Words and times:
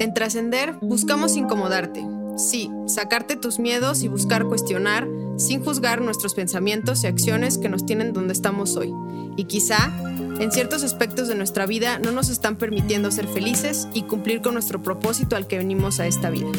En 0.00 0.14
Trascender 0.14 0.76
buscamos 0.80 1.36
incomodarte. 1.36 2.06
Sí, 2.36 2.70
sacarte 2.86 3.34
tus 3.34 3.58
miedos 3.58 4.02
y 4.02 4.08
buscar 4.08 4.44
cuestionar 4.46 5.08
sin 5.36 5.64
juzgar 5.64 6.00
nuestros 6.00 6.34
pensamientos 6.34 7.02
y 7.02 7.08
acciones 7.08 7.58
que 7.58 7.68
nos 7.68 7.84
tienen 7.84 8.12
donde 8.12 8.32
estamos 8.32 8.76
hoy. 8.76 8.92
Y 9.36 9.44
quizá, 9.44 9.92
en 10.38 10.52
ciertos 10.52 10.84
aspectos 10.84 11.26
de 11.26 11.34
nuestra 11.34 11.66
vida 11.66 11.98
no 11.98 12.12
nos 12.12 12.28
están 12.28 12.56
permitiendo 12.56 13.10
ser 13.10 13.26
felices 13.26 13.88
y 13.92 14.02
cumplir 14.02 14.40
con 14.40 14.54
nuestro 14.54 14.82
propósito 14.82 15.34
al 15.34 15.48
que 15.48 15.58
venimos 15.58 15.98
a 15.98 16.06
esta 16.06 16.30
vida. 16.30 16.50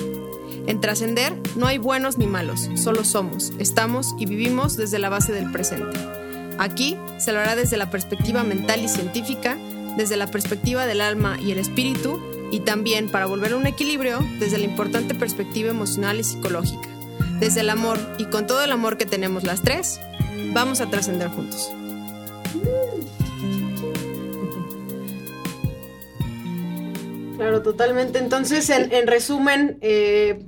En 0.68 0.82
Trascender 0.82 1.34
no 1.56 1.66
hay 1.66 1.78
buenos 1.78 2.18
ni 2.18 2.28
malos, 2.28 2.70
solo 2.76 3.06
somos, 3.06 3.54
estamos 3.58 4.16
y 4.20 4.26
vivimos 4.26 4.76
desde 4.76 5.00
la 5.00 5.10
base 5.10 5.32
del 5.32 5.50
presente. 5.50 5.98
Aquí 6.58 6.98
se 7.18 7.32
lo 7.32 7.40
hará 7.40 7.56
desde 7.56 7.78
la 7.78 7.90
perspectiva 7.90 8.44
mental 8.44 8.84
y 8.84 8.90
científica, 8.90 9.58
desde 9.96 10.18
la 10.18 10.28
perspectiva 10.28 10.86
del 10.86 11.00
alma 11.00 11.38
y 11.42 11.52
el 11.52 11.60
espíritu, 11.60 12.20
y 12.52 12.62
también 12.62 13.10
para 13.10 13.26
volver 13.26 13.54
a 13.54 13.58
un 13.58 13.68
equilibrio 13.68 14.20
desde 14.40 14.58
la 14.58 14.66
importante 14.66 15.16
perspectiva 15.16 15.70
emocional 15.70 16.20
y 16.20 16.24
psicológica. 16.24 16.90
Desde 17.40 17.62
el 17.62 17.70
amor 17.70 17.98
y 18.18 18.26
con 18.26 18.48
todo 18.48 18.64
el 18.64 18.72
amor 18.72 18.98
que 18.98 19.06
tenemos 19.06 19.44
las 19.44 19.62
tres, 19.62 20.00
vamos 20.54 20.82
a 20.82 20.90
trascender 20.90 21.30
juntos. 21.30 21.72
Claro, 27.38 27.62
totalmente. 27.62 28.20
Entonces, 28.20 28.70
en, 28.70 29.08
resumen, 29.08 29.78
eh, 29.80 30.46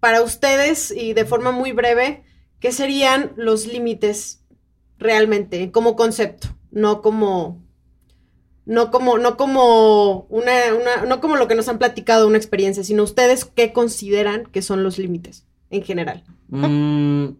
para 0.00 0.22
ustedes 0.22 0.90
y 0.90 1.12
de 1.12 1.24
forma 1.24 1.52
muy 1.52 1.70
breve, 1.70 2.24
¿qué 2.58 2.72
serían 2.72 3.32
los 3.36 3.66
límites 3.66 4.42
realmente 4.98 5.70
como 5.70 5.94
concepto? 5.94 6.48
No 6.72 7.00
como 7.02 7.62
no 8.70 8.92
como, 8.92 9.18
no 9.18 9.36
como 9.36 10.26
una, 10.28 10.52
una, 10.80 11.04
no 11.04 11.20
como 11.20 11.34
lo 11.34 11.48
que 11.48 11.56
nos 11.56 11.68
han 11.68 11.78
platicado 11.78 12.28
una 12.28 12.36
experiencia, 12.36 12.84
sino 12.84 13.02
ustedes 13.02 13.44
qué 13.44 13.72
consideran 13.72 14.46
que 14.46 14.62
son 14.62 14.84
los 14.84 14.96
límites 14.96 15.44
en 15.70 15.82
general. 15.82 16.22
Mm, 16.50 17.30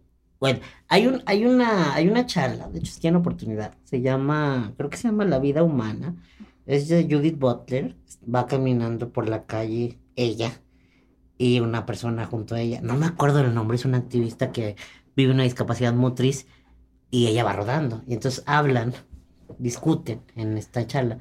bueno, 0.41 0.59
hay 0.89 1.07
un, 1.07 1.23
hay 1.27 1.47
una, 1.47 1.95
hay 1.95 2.09
una 2.09 2.27
charla, 2.27 2.69
de 2.69 2.81
hecho 2.81 2.91
se 2.91 3.01
tiene 3.01 3.19
oportunidad, 3.19 3.75
se 3.85 4.01
llama, 4.01 4.75
creo 4.77 4.91
que 4.91 4.97
se 4.97 5.07
llama 5.07 5.25
La 5.25 5.39
vida 5.39 5.63
humana, 5.63 6.17
es 6.67 6.89
de 6.89 7.05
Judith 7.09 7.39
Butler, 7.39 7.95
va 8.23 8.49
caminando 8.49 9.13
por 9.13 9.29
la 9.29 9.45
calle, 9.47 10.01
ella, 10.17 10.61
y 11.39 11.61
una 11.61 11.87
persona 11.87 12.27
junto 12.27 12.57
a 12.57 12.61
ella, 12.61 12.81
no 12.83 12.97
me 12.97 13.07
acuerdo 13.07 13.39
el 13.39 13.55
nombre, 13.55 13.77
es 13.77 13.85
una 13.85 13.99
activista 13.99 14.51
que 14.51 14.75
vive 15.15 15.33
una 15.33 15.45
discapacidad 15.45 15.95
motriz, 15.95 16.49
y 17.09 17.29
ella 17.29 17.45
va 17.45 17.53
rodando, 17.53 18.03
y 18.09 18.15
entonces 18.15 18.43
hablan 18.47 18.95
discuten 19.59 20.21
en 20.37 20.57
esta 20.59 20.87
charla 20.87 21.19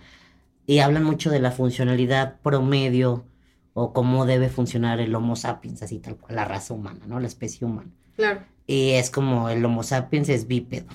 y 0.66 0.80
hablan 0.80 1.04
mucho 1.04 1.30
de 1.32 1.40
la 1.40 1.52
funcionalidad 1.52 2.40
promedio 2.42 3.26
o 3.74 3.94
cómo 3.94 4.26
debe 4.26 4.50
funcionar 4.50 5.00
el 5.00 5.16
Homo 5.16 5.36
sapiens, 5.36 5.82
así 5.82 6.00
tal 6.00 6.18
cual, 6.18 6.36
la 6.36 6.46
raza 6.46 6.74
humana, 6.74 7.00
¿no? 7.08 7.20
La 7.20 7.28
especie 7.28 7.66
humana. 7.66 7.90
Claro. 8.16 8.42
Y 8.68 8.92
es 8.92 9.10
como 9.10 9.50
el 9.50 9.64
Homo 9.66 9.84
sapiens 9.84 10.30
es 10.30 10.48
bípedo, 10.48 10.88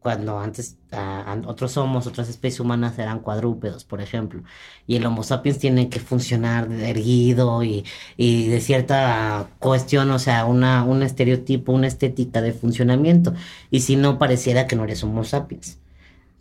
cuando 0.00 0.38
antes 0.38 0.76
uh, 0.92 1.48
otros 1.48 1.76
homos, 1.76 2.06
otras 2.06 2.28
especies 2.28 2.60
humanas 2.60 2.98
eran 2.98 3.20
cuadrúpedos, 3.20 3.84
por 3.84 4.00
ejemplo. 4.00 4.42
Y 4.86 4.96
el 4.96 5.04
Homo 5.04 5.22
sapiens 5.22 5.58
tiene 5.58 5.88
que 5.88 6.00
funcionar 6.00 6.70
erguido 6.70 7.62
y, 7.62 7.84
y 8.16 8.48
de 8.48 8.60
cierta 8.60 9.50
cuestión, 9.58 10.10
o 10.10 10.18
sea, 10.18 10.46
una, 10.46 10.84
un 10.84 11.02
estereotipo, 11.02 11.72
una 11.72 11.86
estética 11.86 12.40
de 12.42 12.52
funcionamiento. 12.52 13.34
Y 13.70 13.80
si 13.80 13.96
no, 13.96 14.18
pareciera 14.18 14.66
que 14.66 14.76
no 14.76 14.84
eres 14.84 15.04
Homo 15.04 15.24
sapiens. 15.24 15.78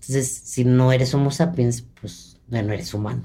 Entonces, 0.02 0.42
si 0.44 0.64
no 0.64 0.92
eres 0.92 1.14
Homo 1.14 1.30
sapiens, 1.32 1.86
pues 2.00 2.38
no 2.48 2.58
eres 2.58 2.94
humano. 2.94 3.24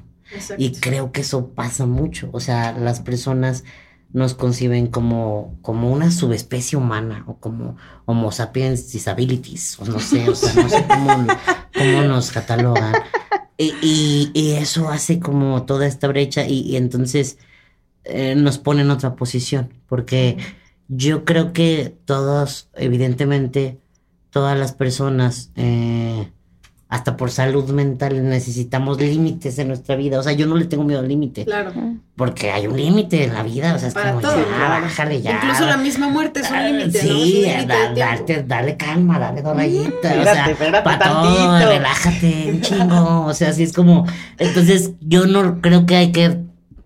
Y 0.58 0.72
creo 0.72 1.12
que 1.12 1.20
eso 1.20 1.50
pasa 1.50 1.86
mucho. 1.86 2.28
O 2.32 2.40
sea, 2.40 2.72
las 2.72 3.00
personas 3.00 3.64
nos 4.12 4.34
conciben 4.34 4.86
como, 4.86 5.58
como 5.60 5.90
una 5.92 6.10
subespecie 6.10 6.78
humana 6.78 7.24
o 7.26 7.36
como 7.38 7.76
Homo 8.04 8.30
sapiens 8.30 8.92
disabilities, 8.92 9.78
o 9.80 9.84
no 9.84 9.98
sé, 9.98 10.28
o 10.28 10.34
sea, 10.36 10.54
no 10.54 10.68
sé 10.68 10.84
cómo, 10.86 11.26
nos 12.06 12.30
catalogan. 12.30 12.94
Y, 13.56 14.30
y, 14.32 14.52
eso 14.52 14.88
hace 14.88 15.20
como 15.20 15.64
toda 15.64 15.86
esta 15.86 16.08
brecha 16.08 16.46
y, 16.46 16.76
entonces 16.76 17.38
eh, 18.04 18.34
nos 18.34 18.58
pone 18.58 18.82
en 18.82 18.90
otra 18.90 19.16
posición, 19.16 19.72
porque 19.88 20.38
yo 20.88 21.24
creo 21.24 21.52
que 21.52 21.96
todos, 22.04 22.68
evidentemente, 22.74 23.80
todas 24.30 24.58
las 24.58 24.72
personas 24.72 25.50
eh, 25.56 26.30
hasta 26.88 27.16
por 27.16 27.30
salud 27.30 27.70
mental 27.70 28.28
necesitamos 28.28 29.00
límites 29.00 29.58
en 29.58 29.68
nuestra 29.68 29.96
vida. 29.96 30.18
O 30.18 30.22
sea, 30.22 30.32
yo 30.32 30.46
no 30.46 30.56
le 30.56 30.66
tengo 30.66 30.84
miedo 30.84 31.00
al 31.00 31.08
límite. 31.08 31.44
Claro. 31.44 31.72
Porque 32.14 32.50
hay 32.50 32.66
un 32.66 32.76
límite 32.76 33.24
en 33.24 33.34
la 33.34 33.42
vida. 33.42 33.74
O 33.74 33.78
sea, 33.78 33.88
es 33.88 33.94
como 33.94 34.20
todo, 34.20 34.36
ya, 34.36 34.80
bájale 34.80 35.20
ya. 35.20 35.32
Incluso 35.32 35.66
la 35.66 35.76
misma 35.76 36.08
muerte 36.08 36.40
es 36.40 36.50
un 36.50 36.64
límite. 36.64 37.00
Sí, 37.00 37.46
darte, 37.96 38.44
dale 38.46 38.76
calma, 38.76 39.18
dale 39.18 39.42
dos 39.42 39.56
rayitas. 39.56 40.16
o 40.16 40.22
sea, 40.22 40.82
para 40.84 40.98
todo, 40.98 41.58
relájate 41.68 42.50
un 42.52 42.60
chingo. 42.60 43.26
O 43.26 43.34
sea, 43.34 43.48
así 43.48 43.62
es 43.62 43.72
como. 43.72 44.06
Entonces, 44.38 44.92
yo 45.00 45.26
no 45.26 45.60
creo 45.60 45.86
que 45.86 45.96
hay 45.96 46.12
que 46.12 46.38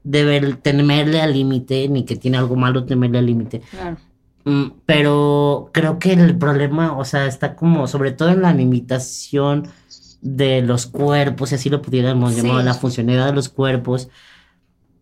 deber 0.05 0.57
temerle 0.57 1.21
al 1.21 1.35
límite, 1.35 1.89
ni 1.89 2.05
que 2.05 2.17
tiene 2.17 2.39
algo 2.39 2.57
malo 2.57 2.85
temerle 2.85 3.19
al 3.19 3.27
límite. 3.27 3.61
Claro. 3.71 3.99
Mm, 4.45 4.71
pero 4.87 5.69
creo 5.75 5.99
que 5.99 6.15
el 6.15 6.39
problema, 6.39 6.97
o 6.97 7.05
sea, 7.05 7.27
está 7.27 7.55
como, 7.55 7.87
sobre 7.87 8.13
todo 8.13 8.31
en 8.31 8.41
la 8.41 8.55
limitación 8.55 9.69
de 10.21 10.63
los 10.63 10.87
cuerpos, 10.87 11.51
si 11.51 11.55
así 11.55 11.71
lo 11.71 11.83
pudiéramos 11.83 12.37
llamar, 12.37 12.65
la 12.65 12.75
funcionalidad 12.75 13.27
de 13.27 13.33
los 13.33 13.49
cuerpos. 13.49 14.09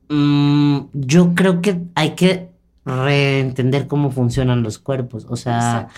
Mm, 0.09 0.81
yo 0.93 1.35
creo 1.35 1.61
que 1.63 1.83
hay 1.95 2.11
que 2.11 2.51
reentender 2.85 3.87
cómo 3.87 4.11
funcionan 4.11 4.63
los 4.63 4.79
cuerpos, 4.79 5.27
o 5.29 5.37
sea, 5.37 5.89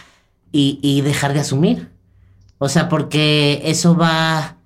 y, 0.52 0.78
y, 0.82 1.02
dejar 1.02 1.34
de 1.34 1.40
asumir. 1.40 1.90
O 2.58 2.68
sea, 2.68 2.88
porque 2.88 3.60
eso 3.64 3.96
va. 3.96 4.56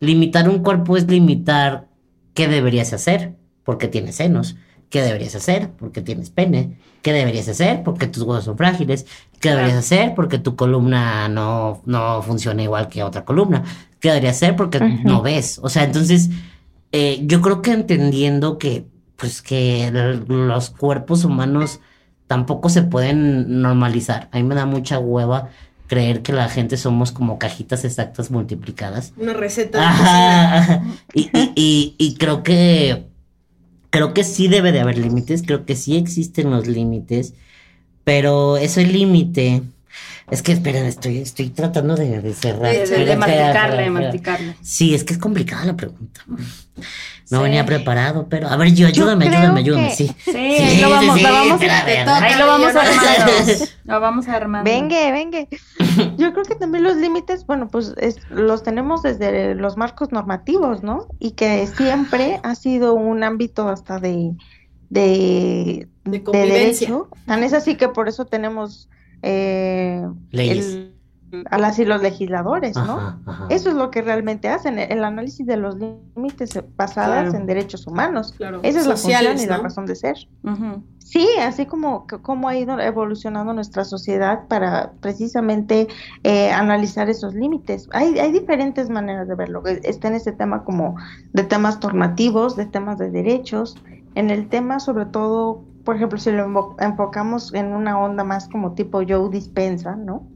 Limitar 0.00 0.48
un 0.48 0.62
cuerpo 0.62 0.96
es 0.96 1.08
limitar 1.08 1.86
qué 2.34 2.48
deberías 2.48 2.92
hacer, 2.92 3.36
porque 3.64 3.88
tienes 3.88 4.16
senos. 4.16 4.56
¿Qué 4.92 5.00
deberías 5.00 5.34
hacer? 5.34 5.70
Porque 5.70 6.02
tienes 6.02 6.28
pene. 6.28 6.76
¿Qué 7.00 7.14
deberías 7.14 7.48
hacer? 7.48 7.82
Porque 7.82 8.06
tus 8.06 8.24
huesos 8.24 8.44
son 8.44 8.58
frágiles. 8.58 9.06
¿Qué 9.40 9.48
deberías 9.48 9.78
hacer? 9.78 10.14
Porque 10.14 10.38
tu 10.38 10.54
columna 10.54 11.30
no, 11.30 11.80
no 11.86 12.20
funciona 12.20 12.62
igual 12.62 12.88
que 12.88 13.02
otra 13.02 13.24
columna. 13.24 13.64
¿Qué 14.00 14.08
deberías 14.08 14.36
hacer? 14.36 14.54
Porque 14.54 14.80
no 14.80 15.22
ves. 15.22 15.58
O 15.62 15.70
sea, 15.70 15.84
entonces, 15.84 16.28
eh, 16.92 17.22
yo 17.24 17.40
creo 17.40 17.62
que 17.62 17.72
entendiendo 17.72 18.58
que, 18.58 18.84
pues, 19.16 19.40
que 19.40 19.90
los 20.28 20.68
cuerpos 20.68 21.24
humanos 21.24 21.80
tampoco 22.26 22.68
se 22.68 22.82
pueden 22.82 23.62
normalizar. 23.62 24.28
A 24.30 24.36
mí 24.36 24.42
me 24.42 24.54
da 24.54 24.66
mucha 24.66 24.98
hueva 24.98 25.48
creer 25.86 26.20
que 26.20 26.34
la 26.34 26.50
gente 26.50 26.76
somos 26.76 27.12
como 27.12 27.38
cajitas 27.38 27.86
exactas 27.86 28.30
multiplicadas. 28.30 29.14
Una 29.16 29.32
receta. 29.32 30.82
Y, 31.14 31.30
y, 31.54 31.94
y 31.96 32.14
creo 32.16 32.42
que 32.42 33.11
creo 33.92 34.14
que 34.14 34.24
sí 34.24 34.48
debe 34.48 34.72
de 34.72 34.80
haber 34.80 34.98
límites, 34.98 35.42
creo 35.42 35.66
que 35.66 35.76
sí 35.76 35.96
existen 35.96 36.50
los 36.50 36.66
límites, 36.66 37.34
pero 38.04 38.56
ese 38.58 38.86
límite... 38.86 39.62
Es 40.32 40.40
que, 40.42 40.52
esperen, 40.52 40.86
estoy, 40.86 41.18
estoy 41.18 41.50
tratando 41.50 41.94
de, 41.94 42.22
de 42.22 42.32
cerrar. 42.32 42.72
De, 42.72 42.86
de, 42.86 43.04
de 43.04 44.54
Sí, 44.62 44.94
es 44.94 45.04
que 45.04 45.12
es 45.12 45.18
complicada 45.18 45.66
la 45.66 45.76
pregunta. 45.76 46.22
No 47.30 47.42
venía 47.42 47.66
preparado, 47.66 48.28
pero 48.30 48.48
a 48.48 48.56
ver, 48.56 48.72
yo 48.72 48.86
ayúdame, 48.86 49.28
ayúdame, 49.28 49.60
ayúdame, 49.60 49.90
sí. 49.90 50.10
Sí, 50.24 50.80
lo 50.80 50.88
vamos, 50.88 51.20
lo 51.20 51.32
vamos, 51.32 51.60
ahí 51.62 52.38
lo 52.38 52.46
vamos 52.46 52.74
armando. 52.74 53.66
lo 53.84 54.00
vamos 54.00 54.28
armando. 54.28 54.70
Venga, 54.70 55.12
venga. 55.12 55.46
Yo 56.16 56.32
creo 56.32 56.44
que 56.44 56.54
también 56.54 56.84
los 56.84 56.96
límites, 56.96 57.44
bueno, 57.44 57.68
pues 57.68 57.94
los 58.30 58.62
tenemos 58.62 59.02
desde 59.02 59.54
los 59.54 59.76
marcos 59.76 60.12
normativos, 60.12 60.82
¿no? 60.82 61.08
Y 61.18 61.32
que 61.32 61.66
siempre 61.66 62.40
ha 62.42 62.54
sido 62.54 62.94
un 62.94 63.22
ámbito 63.22 63.68
hasta 63.68 63.98
de 63.98 64.32
de, 64.88 65.88
de, 66.04 66.18
derecho. 66.20 67.08
Tan 67.26 67.44
es 67.44 67.52
así 67.52 67.76
que 67.76 67.88
por 67.88 68.08
eso 68.08 68.24
tenemos 68.24 68.88
eh, 69.22 70.06
leyes 70.30 70.92
a 71.50 71.58
las 71.58 71.78
y 71.78 71.84
los 71.84 72.02
legisladores, 72.02 72.76
¿no? 72.76 73.18
Eso 73.48 73.70
es 73.70 73.74
lo 73.74 73.90
que 73.90 74.02
realmente 74.02 74.48
hacen, 74.48 74.78
el 74.78 75.02
análisis 75.02 75.46
de 75.46 75.56
los 75.56 75.76
límites 75.76 76.60
basadas 76.76 77.32
en 77.32 77.46
derechos 77.46 77.86
humanos. 77.86 78.34
Esa 78.62 78.80
es 78.80 78.86
la 78.86 78.96
función 78.96 79.38
y 79.38 79.46
la 79.46 79.58
razón 79.58 79.86
de 79.86 79.96
ser. 79.96 80.16
Sí, 80.98 81.28
así 81.40 81.66
como, 81.66 82.06
como 82.22 82.48
ha 82.48 82.56
ido 82.56 82.78
evolucionando 82.78 83.52
nuestra 83.52 83.84
sociedad 83.84 84.46
para 84.48 84.92
precisamente 85.00 85.88
eh, 86.22 86.50
analizar 86.50 87.10
esos 87.10 87.34
límites. 87.34 87.88
Hay, 87.92 88.18
hay 88.18 88.32
diferentes 88.32 88.88
maneras 88.88 89.28
de 89.28 89.34
verlo. 89.34 89.62
Está 89.66 90.08
en 90.08 90.14
este 90.14 90.32
tema 90.32 90.64
como 90.64 90.96
de 91.32 91.44
temas 91.44 91.82
normativos, 91.82 92.56
de 92.56 92.66
temas 92.66 92.98
de 92.98 93.10
derechos, 93.10 93.76
en 94.14 94.30
el 94.30 94.48
tema 94.48 94.80
sobre 94.80 95.06
todo 95.06 95.64
por 95.84 95.96
ejemplo, 95.96 96.18
si 96.18 96.30
lo 96.30 96.76
enfocamos 96.78 97.52
en 97.54 97.66
una 97.66 97.98
onda 97.98 98.24
más 98.24 98.48
como 98.48 98.72
tipo 98.72 99.02
Joe 99.06 99.30
Dispensa, 99.30 99.96
¿no? 99.96 100.26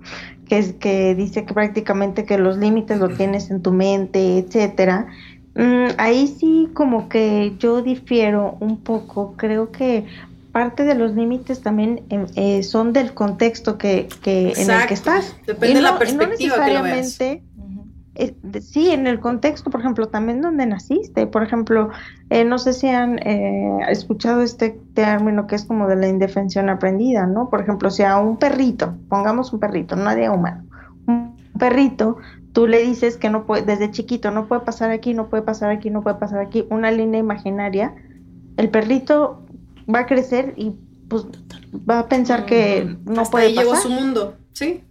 Que 0.49 0.59
es 0.59 0.73
que 0.75 1.15
dice 1.15 1.45
que 1.45 1.55
prácticamente 1.55 2.25
que 2.25 2.39
los 2.39 2.59
límites 2.59 2.99
lo 2.99 3.09
tienes 3.09 3.51
en 3.51 3.63
tu 3.63 3.73
mente, 3.73 4.39
etcétera. 4.39 5.07
Mm, 5.55 5.89
ahí 5.99 6.27
sí 6.27 6.69
como 6.75 7.09
que 7.09 7.55
yo 7.59 7.83
difiero 7.83 8.57
un 8.61 8.79
poco. 8.79 9.35
Creo 9.37 9.71
que 9.71 10.05
parte 10.53 10.85
de 10.85 10.95
los 10.95 11.15
límites 11.15 11.61
también 11.61 12.03
em, 12.09 12.27
eh, 12.35 12.63
son 12.63 12.93
del 12.93 13.15
contexto 13.15 13.79
que, 13.79 14.09
que 14.23 14.53
en 14.57 14.71
el 14.71 14.87
que 14.87 14.95
estás. 14.95 15.37
Depende 15.47 15.77
de 15.77 15.83
la 15.83 15.99
perspectiva 15.99 16.65
que 16.65 16.75
lo 16.75 16.83
veas. 16.83 17.19
Eh, 18.17 18.35
sí, 18.61 18.91
en 18.91 19.07
el 19.07 19.21
contexto, 19.21 19.71
por 19.71 19.81
ejemplo, 19.81 20.09
también 20.09 20.41
donde 20.41 20.67
naciste. 20.67 21.27
Por 21.27 21.43
ejemplo, 21.43 21.91
eh, 22.31 22.45
no 22.45 22.59
sé 22.59 22.73
si 22.73 22.89
han 22.89 23.19
escuchado 23.89 24.43
este 24.43 24.81
término 24.95 25.47
que 25.47 25.55
es 25.55 25.65
como 25.65 25.87
de 25.87 25.97
la 25.97 26.09
indefensión 26.09 26.69
aprendida, 26.69 27.27
¿no? 27.27 27.51
Por 27.51 27.61
ejemplo, 27.61 27.91
si 27.91 28.03
a 28.03 28.19
un 28.19 28.39
perrito, 28.39 28.97
pongamos 29.09 29.53
un 29.53 29.61
perrito, 29.61 29.97
nadie 29.97 30.29
humano, 30.31 30.65
un 31.07 31.37
perrito 31.59 32.19
tú 32.57 32.67
le 32.67 32.83
dices 32.83 33.19
que 33.19 33.29
no 33.29 33.45
puede, 33.45 33.67
desde 33.67 33.91
chiquito, 33.91 34.31
no 34.31 34.49
puede 34.49 34.63
pasar 34.63 34.91
aquí, 34.91 35.13
no 35.13 35.29
puede 35.29 35.43
pasar 35.43 35.71
aquí, 35.71 35.91
no 35.91 36.01
puede 36.01 36.17
pasar 36.17 36.39
aquí, 36.39 36.65
una 36.71 36.91
línea 36.91 37.21
imaginaria, 37.21 37.95
el 38.57 38.71
perrito 38.71 39.45
va 39.95 39.99
a 39.99 40.07
crecer 40.07 40.55
y 40.57 40.73
pues 41.07 41.27
va 41.89 41.99
a 41.99 42.09
pensar 42.09 42.47
que 42.47 42.97
no 43.05 43.25
puede 43.25 43.51
pasar. 43.51 43.65
llegó 43.65 43.77
su 43.77 43.91
mundo, 43.91 44.37
¿sí? 44.55 44.85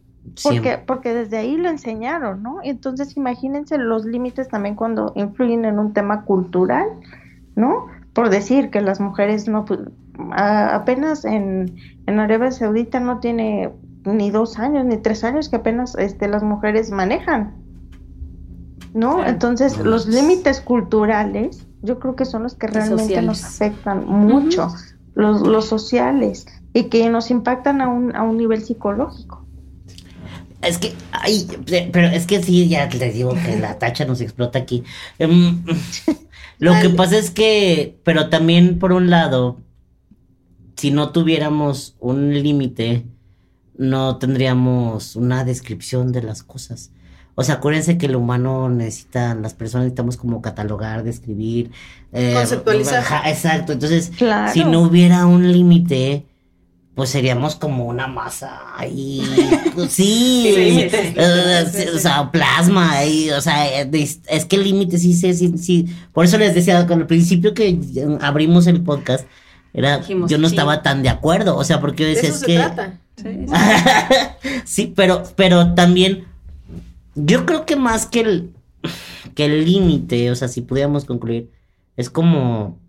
Porque, 0.43 0.79
porque 0.85 1.13
desde 1.13 1.37
ahí 1.37 1.57
lo 1.57 1.69
enseñaron, 1.69 2.43
¿no? 2.43 2.57
Entonces 2.63 3.15
imagínense 3.15 3.77
los 3.77 4.05
límites 4.05 4.49
también 4.49 4.75
cuando 4.75 5.13
influyen 5.15 5.65
en 5.65 5.79
un 5.79 5.93
tema 5.93 6.23
cultural, 6.25 6.87
¿no? 7.55 7.87
Por 8.13 8.29
decir 8.29 8.69
que 8.69 8.81
las 8.81 8.99
mujeres 8.99 9.47
no, 9.47 9.65
pues, 9.65 9.79
apenas 10.31 11.25
en, 11.25 11.75
en 12.07 12.19
Arabia 12.19 12.51
Saudita 12.51 12.99
no 12.99 13.19
tiene 13.19 13.71
ni 14.05 14.29
dos 14.31 14.59
años, 14.59 14.85
ni 14.85 14.97
tres 14.97 15.23
años 15.23 15.49
que 15.49 15.57
apenas 15.57 15.95
este, 15.95 16.27
las 16.27 16.43
mujeres 16.43 16.91
manejan. 16.91 17.53
¿No? 18.93 19.25
Entonces, 19.25 19.77
los 19.77 20.07
límites 20.07 20.61
culturales, 20.61 21.67
yo 21.81 21.99
creo 21.99 22.15
que 22.15 22.23
son 22.23 22.43
los 22.43 22.55
que 22.55 22.67
realmente 22.67 23.21
nos 23.21 23.43
afectan 23.43 24.07
mucho, 24.07 24.73
los, 25.15 25.41
los 25.41 25.65
sociales, 25.65 26.45
y 26.71 26.85
que 26.85 27.09
nos 27.09 27.29
impactan 27.29 27.81
a 27.81 27.89
un, 27.89 28.15
a 28.15 28.23
un 28.23 28.37
nivel 28.37 28.61
psicológico. 28.61 29.44
Es 30.65 30.77
que, 30.77 30.93
ay, 31.11 31.47
pero 31.91 32.07
es 32.07 32.25
que 32.25 32.41
sí, 32.41 32.67
ya 32.67 32.87
les 32.87 33.13
digo 33.13 33.33
que 33.33 33.57
la 33.57 33.77
tacha 33.79 34.05
nos 34.05 34.21
explota 34.21 34.59
aquí. 34.59 34.83
Em, 35.19 35.63
lo 36.59 36.73
que 36.81 36.89
pasa 36.89 37.17
es 37.17 37.31
que, 37.31 37.97
pero 38.03 38.29
también 38.29 38.79
por 38.79 38.91
un 38.91 39.09
lado, 39.09 39.59
si 40.75 40.91
no 40.91 41.09
tuviéramos 41.09 41.95
un 41.99 42.33
límite, 42.33 43.05
no 43.77 44.17
tendríamos 44.17 45.15
una 45.15 45.43
descripción 45.43 46.11
de 46.11 46.23
las 46.23 46.43
cosas. 46.43 46.91
O 47.35 47.43
sea, 47.43 47.55
acuérdense 47.55 47.97
que 47.97 48.05
el 48.05 48.15
humano 48.15 48.69
necesita, 48.69 49.35
las 49.35 49.53
personas 49.53 49.85
necesitamos 49.85 50.15
como 50.15 50.41
catalogar, 50.41 51.03
describir. 51.03 51.71
Eh, 52.13 52.33
Conceptualizar. 52.33 53.03
exacto. 53.27 53.73
Entonces, 53.73 54.11
si 54.53 54.63
no 54.63 54.81
hubiera 54.81 55.25
un 55.25 55.51
límite, 55.51 56.25
pues 56.95 57.09
seríamos 57.09 57.55
como 57.55 57.85
una 57.85 58.07
masa 58.07 58.73
ahí. 58.77 59.21
sí. 59.89 60.87
o 61.93 61.99
sea, 61.99 62.31
plasma 62.31 62.93
ahí. 62.93 63.29
O 63.31 63.41
sea, 63.41 63.81
es 63.81 64.45
que 64.47 64.55
el 64.55 64.63
límite 64.63 64.97
sí, 64.97 65.13
sí, 65.13 65.33
sí, 65.33 65.57
sí. 65.57 65.85
Por 66.13 66.25
eso 66.25 66.37
les 66.37 66.55
decía 66.55 66.87
con 66.87 67.01
el 67.01 67.07
principio 67.07 67.53
que 67.53 67.77
abrimos 68.21 68.65
el 68.67 68.81
podcast, 68.81 69.27
era, 69.73 70.01
yo 70.01 70.37
no 70.37 70.47
estaba 70.47 70.81
tan 70.81 71.03
de 71.03 71.09
acuerdo. 71.09 71.57
O 71.57 71.65
sea, 71.65 71.81
porque 71.81 72.03
yo 72.03 72.09
decía, 72.09 72.29
es 72.29 72.43
que. 72.43 72.63
Sí, 74.65 74.91
pero, 74.95 75.23
pero 75.35 75.73
también 75.73 76.25
yo 77.13 77.45
creo 77.45 77.65
que 77.65 77.75
más 77.75 78.05
que 78.05 78.21
el 78.21 78.53
que 79.35 79.45
el 79.45 79.65
límite, 79.65 80.31
o 80.31 80.35
sea, 80.35 80.47
si 80.47 80.61
pudiéramos 80.61 81.05
concluir, 81.05 81.51
es 81.97 82.09
como 82.09 82.79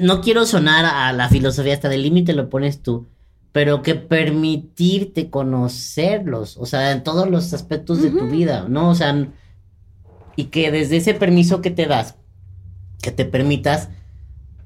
no 0.00 0.20
quiero 0.20 0.46
sonar 0.46 0.84
a 0.84 1.12
la 1.12 1.28
filosofía 1.28 1.74
hasta 1.74 1.88
del 1.88 2.02
límite 2.02 2.32
lo 2.32 2.48
pones 2.48 2.82
tú, 2.82 3.06
pero 3.52 3.82
que 3.82 3.94
permitirte 3.94 5.30
conocerlos, 5.30 6.56
o 6.58 6.66
sea, 6.66 6.92
en 6.92 7.02
todos 7.02 7.28
los 7.28 7.52
aspectos 7.52 8.02
de 8.02 8.10
tu 8.10 8.28
vida, 8.28 8.66
¿no? 8.68 8.90
O 8.90 8.94
sea, 8.94 9.28
y 10.36 10.44
que 10.44 10.70
desde 10.70 10.98
ese 10.98 11.14
permiso 11.14 11.60
que 11.62 11.70
te 11.70 11.86
das, 11.86 12.14
que 13.02 13.10
te 13.10 13.24
permitas 13.24 13.88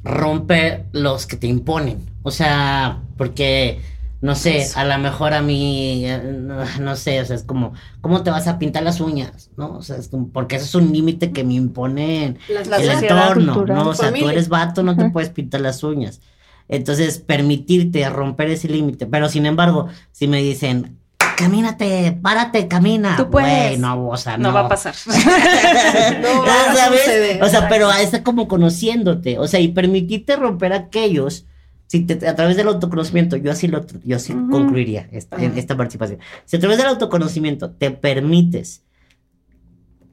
romper 0.04 0.86
los 0.92 1.26
que 1.26 1.36
te 1.36 1.46
imponen. 1.46 2.00
O 2.22 2.30
sea, 2.30 3.02
porque, 3.16 3.80
no 4.22 4.36
sé, 4.36 4.68
a 4.76 4.84
lo 4.84 4.96
mejor 4.98 5.34
a 5.34 5.42
mí, 5.42 6.06
eh, 6.06 6.22
no, 6.80 6.96
sé, 6.96 7.20
o 7.20 7.24
sea, 7.24 7.36
es 7.36 7.42
como, 7.42 7.74
¿cómo 8.00 8.22
te 8.22 8.30
vas 8.30 8.46
a 8.46 8.58
pintar 8.58 8.84
las 8.84 9.00
uñas? 9.00 9.50
¿No? 9.56 9.74
O 9.74 9.82
sea, 9.82 9.96
es 9.96 10.08
como, 10.08 10.28
porque 10.28 10.56
eso 10.56 10.64
es 10.64 10.74
un 10.76 10.92
límite 10.92 11.32
que 11.32 11.42
me 11.42 11.54
impone 11.54 12.36
el 12.48 12.90
entorno, 12.90 13.64
¿no? 13.66 13.88
O 13.88 13.94
sea, 13.94 14.12
tú 14.12 14.28
eres 14.28 14.48
vato, 14.48 14.84
no 14.84 14.96
te 14.96 15.10
puedes 15.10 15.30
pintar 15.30 15.60
las 15.60 15.82
uñas. 15.82 16.20
Entonces, 16.68 17.18
permitirte 17.18 18.08
romper 18.08 18.48
ese 18.48 18.68
límite. 18.68 19.06
Pero 19.06 19.28
sin 19.28 19.44
embargo, 19.44 19.88
si 20.12 20.28
me 20.28 20.40
dicen, 20.40 20.98
camínate, 21.36 22.16
párate, 22.22 22.68
camina. 22.68 23.16
Tú 23.16 23.28
puedes. 23.28 23.78
no, 23.78 24.08
o 24.08 24.16
sea, 24.16 24.38
no. 24.38 24.48
No 24.48 24.54
va 24.54 24.60
a 24.60 24.68
pasar. 24.68 24.94
no 25.06 26.42
va 26.42 26.70
a 26.70 26.88
suceder. 26.88 27.42
O 27.42 27.48
sea, 27.48 27.68
pero 27.68 27.90
está 27.90 28.22
como 28.22 28.46
conociéndote. 28.46 29.38
O 29.38 29.48
sea, 29.48 29.58
y 29.60 29.68
permitirte 29.68 30.36
romper 30.36 30.72
aquellos. 30.72 31.46
Si 31.92 32.00
te, 32.00 32.26
a 32.26 32.34
través 32.34 32.56
del 32.56 32.68
autoconocimiento, 32.68 33.36
yo 33.36 33.52
así 33.52 33.68
lo 33.68 33.84
yo 34.02 34.16
así 34.16 34.32
concluiría 34.50 35.10
esta, 35.12 35.36
esta 35.36 35.76
participación. 35.76 36.20
Si 36.46 36.56
a 36.56 36.58
través 36.58 36.78
del 36.78 36.86
autoconocimiento 36.86 37.72
te 37.72 37.90
permites 37.90 38.82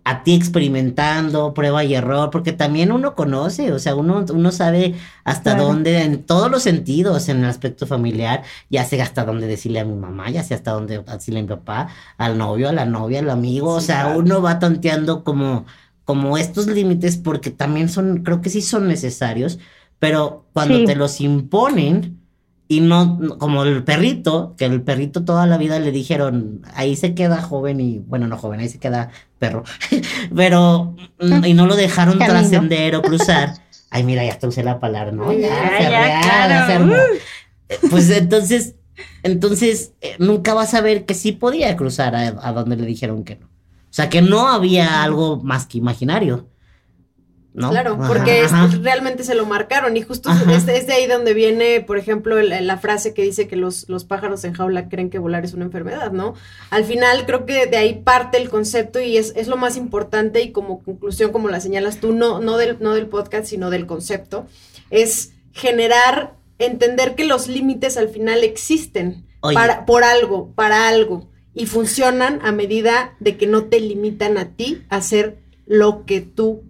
a 0.03 0.23
ti 0.23 0.33
experimentando, 0.33 1.53
prueba 1.53 1.85
y 1.85 1.95
error, 1.95 2.31
porque 2.31 2.51
también 2.51 2.91
uno 2.91 3.15
conoce, 3.15 3.71
o 3.71 3.79
sea, 3.79 3.95
uno, 3.95 4.25
uno 4.29 4.51
sabe 4.51 4.95
hasta 5.23 5.55
dónde, 5.55 6.01
en 6.03 6.23
todos 6.23 6.51
los 6.51 6.63
sentidos, 6.63 7.29
en 7.29 7.37
el 7.37 7.45
aspecto 7.45 7.87
familiar, 7.87 8.43
ya 8.69 8.83
sé 8.83 9.01
hasta 9.01 9.23
dónde 9.23 9.47
decirle 9.47 9.79
a 9.79 9.85
mi 9.85 9.95
mamá, 9.95 10.29
ya 10.29 10.43
sé 10.43 10.55
hasta 10.55 10.71
dónde 10.71 11.01
decirle 11.01 11.39
a 11.39 11.43
mi 11.43 11.47
papá, 11.47 11.87
al 12.17 12.37
novio, 12.37 12.67
a 12.67 12.73
la 12.73 12.85
novia, 12.85 13.19
al 13.19 13.29
amigo, 13.29 13.69
o 13.69 13.79
sea, 13.79 14.17
uno 14.17 14.41
va 14.41 14.59
tanteando 14.59 15.23
como, 15.23 15.65
como 16.03 16.37
estos 16.37 16.67
límites, 16.67 17.15
porque 17.15 17.51
también 17.51 17.87
son, 17.87 18.23
creo 18.23 18.41
que 18.41 18.49
sí 18.49 18.61
son 18.61 18.89
necesarios, 18.89 19.59
pero 19.99 20.45
cuando 20.53 20.83
te 20.85 20.95
los 20.95 21.21
imponen, 21.21 22.19
y 22.71 22.81
no 22.81 23.19
como 23.39 23.63
el 23.63 23.83
perrito, 23.83 24.53
que 24.55 24.65
el 24.65 24.83
perrito 24.83 25.25
toda 25.25 25.47
la 25.47 25.57
vida 25.57 25.79
le 25.79 25.91
dijeron, 25.91 26.61
ahí 26.75 26.95
se 26.95 27.15
queda 27.15 27.41
joven 27.41 27.81
y, 27.81 27.97
bueno, 27.97 28.27
no 28.27 28.37
joven, 28.37 28.59
ahí 28.59 28.69
se 28.69 28.77
queda 28.77 29.09
perro, 29.39 29.63
pero, 30.35 30.95
mm, 31.19 31.45
y 31.45 31.53
no 31.55 31.65
lo 31.65 31.75
dejaron 31.75 32.19
trascender 32.19 32.95
o 32.95 33.01
cruzar. 33.01 33.55
Ay, 33.89 34.03
mira, 34.03 34.23
ya 34.23 34.37
te 34.37 34.45
usé 34.45 34.63
la 34.63 34.79
palabra, 34.79 35.11
¿no? 35.11 35.33
Ya, 35.33 35.79
ya, 35.81 36.87
Pues 37.89 38.07
entonces, 38.11 38.75
entonces, 39.23 39.93
eh, 40.01 40.15
nunca 40.19 40.53
vas 40.53 40.75
a 40.75 40.81
ver 40.81 41.05
que 41.05 41.15
sí 41.15 41.31
podía 41.31 41.75
cruzar 41.75 42.15
a, 42.15 42.27
a 42.47 42.53
donde 42.53 42.75
le 42.75 42.85
dijeron 42.85 43.23
que 43.23 43.37
no. 43.37 43.47
O 43.47 43.93
sea, 43.93 44.09
que 44.09 44.21
no 44.21 44.47
había 44.47 45.01
algo 45.01 45.37
más 45.37 45.65
que 45.65 45.79
imaginario. 45.79 46.47
Claro, 47.55 47.97
porque 47.97 48.47
realmente 48.81 49.23
se 49.23 49.33
lo 49.33 49.45
marcaron 49.45 49.97
y 49.97 50.01
justo 50.01 50.29
es, 50.51 50.65
de 50.65 50.93
ahí 50.93 51.07
donde 51.07 51.33
viene, 51.33 51.81
por 51.81 51.97
ejemplo, 51.97 52.39
la 52.41 52.77
frase 52.77 53.13
que 53.13 53.23
dice 53.23 53.47
que 53.47 53.55
los, 53.55 53.89
los, 53.89 54.05
pájaros 54.05 54.43
en 54.43 54.53
jaula 54.53 54.87
creen 54.87 55.09
que 55.09 55.17
volar 55.17 55.43
es 55.43 55.53
una 55.53 55.65
enfermedad, 55.65 56.11
¿no? 56.11 56.35
Al 56.69 56.85
final 56.85 57.25
creo 57.25 57.45
que 57.47 57.65
de 57.65 57.77
ahí 57.77 58.01
parte 58.03 58.37
el 58.37 58.49
concepto 58.49 58.99
y 58.99 59.17
es, 59.17 59.33
es 59.35 59.47
lo 59.47 59.57
más 59.57 59.77
importante 59.77 60.41
y 60.41 60.51
como 60.51 60.83
conclusión, 60.83 61.31
como 61.31 61.49
la 61.49 61.59
señalas 61.59 61.99
tú, 61.99 62.13
no, 62.13 62.39
no, 62.39 62.57
del, 62.57 62.77
no 62.79 62.93
del 62.93 63.07
podcast, 63.07 63.45
sino 63.47 63.71
del 63.71 63.87
concepto, 63.87 64.45
es 64.91 65.33
generar, 65.51 66.35
entender 66.59 67.15
que 67.15 67.25
los 67.25 67.47
límites 67.47 67.97
al 67.97 68.09
final 68.09 68.43
existen 68.43 69.25
para, 69.41 69.85
por 69.85 70.03
algo, 70.03 70.51
para 70.53 70.87
algo 70.87 71.29
y 71.55 71.65
funcionan 71.65 72.39
a 72.43 72.51
medida 72.51 73.15
de 73.19 73.37
que 73.37 73.47
no 73.47 73.65
te 73.65 73.79
limitan 73.79 74.37
a 74.37 74.55
ti 74.55 74.83
a 74.89 74.97
hacer 74.97 75.39
lo 75.65 76.05
que 76.05 76.21
tú 76.21 76.63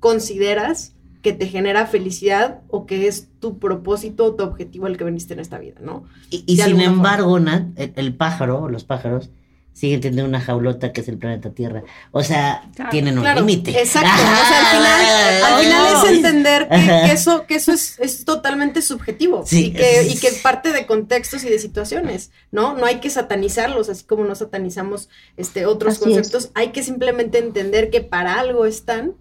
consideras 0.00 0.94
que 1.22 1.32
te 1.32 1.46
genera 1.46 1.86
felicidad 1.86 2.60
o 2.68 2.86
que 2.86 3.06
es 3.06 3.28
tu 3.40 3.58
propósito 3.58 4.24
o 4.24 4.34
tu 4.34 4.42
objetivo 4.42 4.86
al 4.86 4.96
que 4.96 5.04
viniste 5.04 5.34
en 5.34 5.40
esta 5.40 5.58
vida, 5.58 5.76
¿no? 5.80 6.04
Y, 6.30 6.56
sin 6.56 6.80
embargo, 6.80 7.38
Nat, 7.38 7.68
el, 7.76 8.14
pájaro, 8.14 8.68
los 8.70 8.84
pájaros, 8.84 9.28
siguen 9.74 10.00
teniendo 10.00 10.28
una 10.28 10.40
jaulota 10.40 10.92
que 10.92 11.02
es 11.02 11.08
el 11.08 11.18
planeta 11.18 11.50
Tierra. 11.50 11.82
O 12.10 12.22
sea, 12.22 12.70
tienen 12.90 13.18
un 13.18 13.34
límite. 13.34 13.78
Exacto. 13.78 14.10
o 14.10 14.46
sea, 14.48 15.56
al 15.56 15.62
final, 15.62 15.86
es 16.04 16.16
entender 16.16 16.68
que, 16.68 17.12
eso, 17.12 17.46
que 17.46 17.54
eso 17.56 17.72
es, 17.72 18.24
totalmente 18.24 18.80
subjetivo 18.80 19.44
y, 19.50 19.72
que, 19.72 20.08
y 20.08 20.16
que 20.16 20.32
parte 20.42 20.72
de 20.72 20.86
contextos 20.86 21.44
y 21.44 21.50
de 21.50 21.58
situaciones, 21.58 22.30
¿no? 22.50 22.74
No 22.74 22.86
hay 22.86 22.96
que 23.00 23.10
satanizarlos, 23.10 23.90
así 23.90 24.04
como 24.04 24.24
no 24.24 24.34
satanizamos 24.34 25.10
este, 25.36 25.66
otros 25.66 25.98
conceptos. 25.98 26.50
Hay 26.54 26.68
que 26.68 26.82
simplemente 26.82 27.38
entender 27.38 27.90
que 27.90 28.00
para 28.00 28.40
algo 28.40 28.64
están 28.64 29.14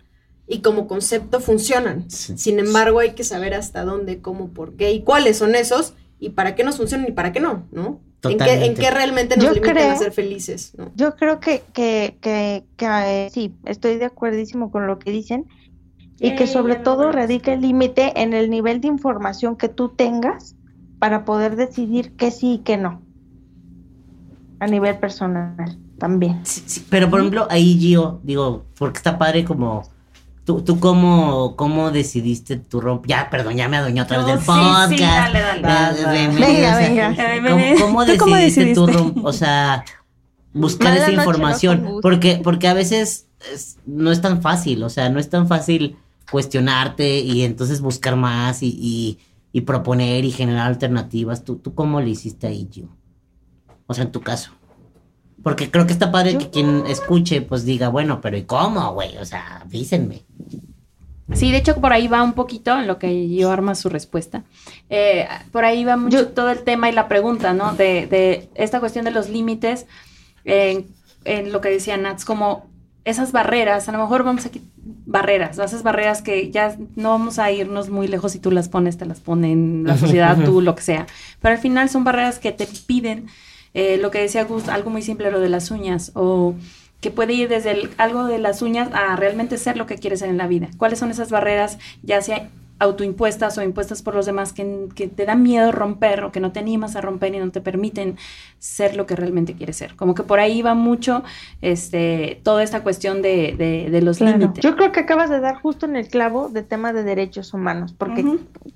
y 0.49 0.61
como 0.61 0.87
concepto 0.87 1.39
funcionan. 1.39 2.09
Sin 2.09 2.57
embargo, 2.57 2.99
hay 2.99 3.11
que 3.11 3.23
saber 3.23 3.53
hasta 3.53 3.85
dónde, 3.85 4.19
cómo, 4.19 4.49
por 4.49 4.73
qué 4.73 4.91
y 4.91 5.03
cuáles 5.03 5.37
son 5.37 5.53
esos 5.53 5.93
y 6.19 6.31
para 6.31 6.55
qué 6.55 6.63
nos 6.63 6.77
funcionan 6.77 7.07
y 7.07 7.11
para 7.11 7.31
qué 7.31 7.39
no, 7.39 7.67
¿no? 7.71 8.01
¿En 8.23 8.37
qué, 8.37 8.65
¿En 8.65 8.73
qué, 8.73 8.89
realmente 8.89 9.37
nos 9.37 9.53
limitan 9.53 9.77
a 9.77 9.95
ser 9.95 10.11
felices? 10.11 10.73
Yo 10.95 11.15
creo 11.15 11.39
que, 11.39 11.61
que, 11.71 12.17
que, 12.19 12.65
eh, 12.81 13.29
sí, 13.31 13.53
estoy 13.63 13.97
de 13.97 14.05
acuerdísimo 14.05 14.71
con 14.71 14.87
lo 14.87 14.99
que 14.99 15.11
dicen 15.11 15.45
y 16.19 16.35
que 16.35 16.47
sobre 16.47 16.75
todo 16.75 17.11
radica 17.13 17.53
el 17.53 17.61
límite 17.61 18.21
en 18.21 18.33
el 18.33 18.49
nivel 18.49 18.81
de 18.81 18.87
información 18.87 19.55
que 19.55 19.69
tú 19.69 19.89
tengas 19.89 20.55
para 20.97 21.23
poder 21.23 21.55
decidir 21.55 22.13
qué 22.17 22.31
sí 22.31 22.55
y 22.55 22.57
qué 22.59 22.75
no 22.75 23.01
a 24.59 24.67
nivel 24.67 24.97
personal 24.97 25.77
también. 25.97 26.41
pero 26.89 27.09
por 27.09 27.19
ejemplo, 27.19 27.47
ahí 27.49 27.77
Gio, 27.79 28.19
digo, 28.23 28.65
porque 28.77 28.97
está 28.97 29.17
padre 29.17 29.45
como... 29.45 29.83
¿Tú, 30.49 30.63
tú 30.63 30.79
cómo, 30.79 31.55
cómo 31.55 31.91
decidiste 31.91 32.57
tu 32.57 32.81
romp... 32.81 33.05
Ya, 33.05 33.29
perdón, 33.29 33.55
ya 33.55 33.69
me 33.69 33.77
adueñó 33.77 34.01
otra 34.01 34.17
vez 34.17 34.25
del 34.25 34.39
podcast. 34.39 34.91
Sí, 34.91 34.97
dale, 34.97 35.41
dale. 35.61 36.27
venga, 36.29 36.75
venga. 36.75 37.77
¿Cómo, 37.79 38.03
decidiste 38.03 38.73
tu 38.73 38.87
romp... 38.87 39.23
O 39.23 39.31
sea, 39.31 39.85
buscar 40.51 40.97
esa 40.97 41.11
información. 41.11 41.99
porque, 42.01 42.41
porque 42.43 42.67
a 42.67 42.73
veces 42.73 43.27
no 43.85 44.11
es 44.11 44.21
tan 44.21 44.41
fácil, 44.41 44.81
o 44.81 44.89
sea, 44.89 45.09
no 45.09 45.19
es 45.19 45.29
tan 45.29 45.47
fácil 45.47 45.97
cuestionarte 46.31 47.19
y 47.19 47.43
entonces 47.43 47.79
buscar 47.79 48.15
más 48.15 48.63
y, 48.63 48.69
y, 48.69 49.19
y 49.51 49.61
proponer 49.61 50.25
y 50.25 50.31
generar 50.31 50.65
alternativas. 50.65 51.43
¿Tú, 51.43 51.57
¿Tú 51.57 51.75
cómo 51.75 52.01
le 52.01 52.09
hiciste 52.09 52.47
ahí, 52.47 52.67
Gio? 52.71 52.89
O 53.85 53.93
sea, 53.93 54.03
en 54.03 54.11
tu 54.11 54.21
caso. 54.21 54.53
Porque 55.43 55.71
creo 55.71 55.85
que 55.85 55.93
está 55.93 56.11
padre 56.11 56.37
que 56.37 56.49
quien 56.49 56.83
escuche, 56.87 57.41
pues 57.41 57.63
diga, 57.63 57.89
bueno, 57.89 58.19
pero 58.19 58.37
¿y 58.37 58.43
cómo, 58.43 58.93
güey? 58.93 59.17
O 59.17 59.25
sea, 59.25 59.65
dícenme. 59.69 60.25
Sí, 61.33 61.51
de 61.51 61.57
hecho 61.57 61.75
por 61.75 61.93
ahí 61.93 62.07
va 62.07 62.23
un 62.23 62.33
poquito 62.33 62.77
en 62.77 62.87
lo 62.87 62.97
que 62.97 63.29
yo 63.29 63.51
arma 63.51 63.75
su 63.75 63.89
respuesta. 63.89 64.43
Eh, 64.89 65.27
por 65.51 65.65
ahí 65.65 65.85
va 65.85 65.97
mucho 65.97 66.29
todo 66.29 66.49
el 66.49 66.63
tema 66.63 66.89
y 66.89 66.91
la 66.91 67.07
pregunta, 67.07 67.53
¿no? 67.53 67.73
De, 67.73 68.07
de 68.07 68.49
esta 68.55 68.79
cuestión 68.79 69.05
de 69.05 69.11
los 69.11 69.29
límites, 69.29 69.85
en 70.45 71.51
lo 71.51 71.61
que 71.61 71.69
decía 71.69 71.97
Nats, 71.97 72.25
como 72.25 72.69
esas 73.05 73.31
barreras, 73.31 73.89
a 73.89 73.91
lo 73.91 73.99
mejor 73.99 74.23
vamos 74.23 74.45
aquí, 74.45 74.61
barreras, 74.75 75.57
esas 75.57 75.83
barreras 75.83 76.21
que 76.21 76.51
ya 76.51 76.75
no 76.95 77.09
vamos 77.09 77.39
a 77.39 77.51
irnos 77.51 77.89
muy 77.89 78.07
lejos 78.07 78.33
si 78.33 78.39
tú 78.39 78.51
las 78.51 78.69
pones, 78.69 78.97
te 78.97 79.05
las 79.05 79.19
ponen 79.19 79.83
la 79.85 79.97
sociedad, 79.97 80.37
tú, 80.43 80.61
lo 80.61 80.75
que 80.75 80.83
sea. 80.83 81.07
Pero 81.41 81.55
al 81.55 81.61
final 81.61 81.89
son 81.89 82.03
barreras 82.03 82.39
que 82.39 82.51
te 82.51 82.67
piden 82.87 83.27
eh, 83.73 83.97
lo 83.97 84.11
que 84.11 84.19
decía 84.19 84.43
Gus, 84.43 84.67
algo 84.67 84.89
muy 84.89 85.01
simple, 85.01 85.31
lo 85.31 85.39
de 85.39 85.49
las 85.49 85.71
uñas, 85.71 86.11
o 86.15 86.55
que 87.01 87.11
puede 87.11 87.33
ir 87.33 87.49
desde 87.49 87.89
algo 87.97 88.25
de 88.25 88.39
las 88.39 88.61
uñas 88.61 88.89
a 88.93 89.15
realmente 89.15 89.57
ser 89.57 89.77
lo 89.77 89.85
que 89.85 89.95
quieres 89.95 90.19
ser 90.19 90.29
en 90.29 90.37
la 90.37 90.47
vida. 90.47 90.69
¿Cuáles 90.77 90.99
son 90.99 91.11
esas 91.11 91.31
barreras, 91.31 91.77
ya 92.03 92.21
sea 92.21 92.49
autoimpuestas 92.79 93.57
o 93.57 93.61
impuestas 93.61 94.01
por 94.01 94.15
los 94.15 94.25
demás, 94.25 94.53
que, 94.53 94.87
te 95.13 95.25
dan 95.25 95.43
miedo 95.43 95.71
romper 95.71 96.23
o 96.23 96.31
que 96.31 96.39
no 96.39 96.51
te 96.51 96.59
animas 96.59 96.95
a 96.95 97.01
romper 97.01 97.35
y 97.35 97.39
no 97.39 97.51
te 97.51 97.59
permiten 97.59 98.17
ser 98.57 98.95
lo 98.95 99.05
que 99.05 99.15
realmente 99.15 99.53
quieres 99.53 99.77
ser? 99.77 99.95
Como 99.95 100.15
que 100.15 100.23
por 100.23 100.39
ahí 100.39 100.61
va 100.61 100.73
mucho 100.75 101.23
este, 101.61 102.39
toda 102.43 102.63
esta 102.63 102.81
cuestión 102.81 103.21
de, 103.21 103.99
los 104.01 104.21
límites. 104.21 104.63
Yo 104.63 104.75
creo 104.75 104.91
que 104.91 105.01
acabas 105.01 105.29
de 105.29 105.39
dar 105.41 105.61
justo 105.61 105.85
en 105.85 105.97
el 105.97 106.07
clavo 106.07 106.49
de 106.49 106.63
tema 106.63 106.93
de 106.93 107.03
derechos 107.03 107.53
humanos, 107.53 107.93
porque 107.97 108.25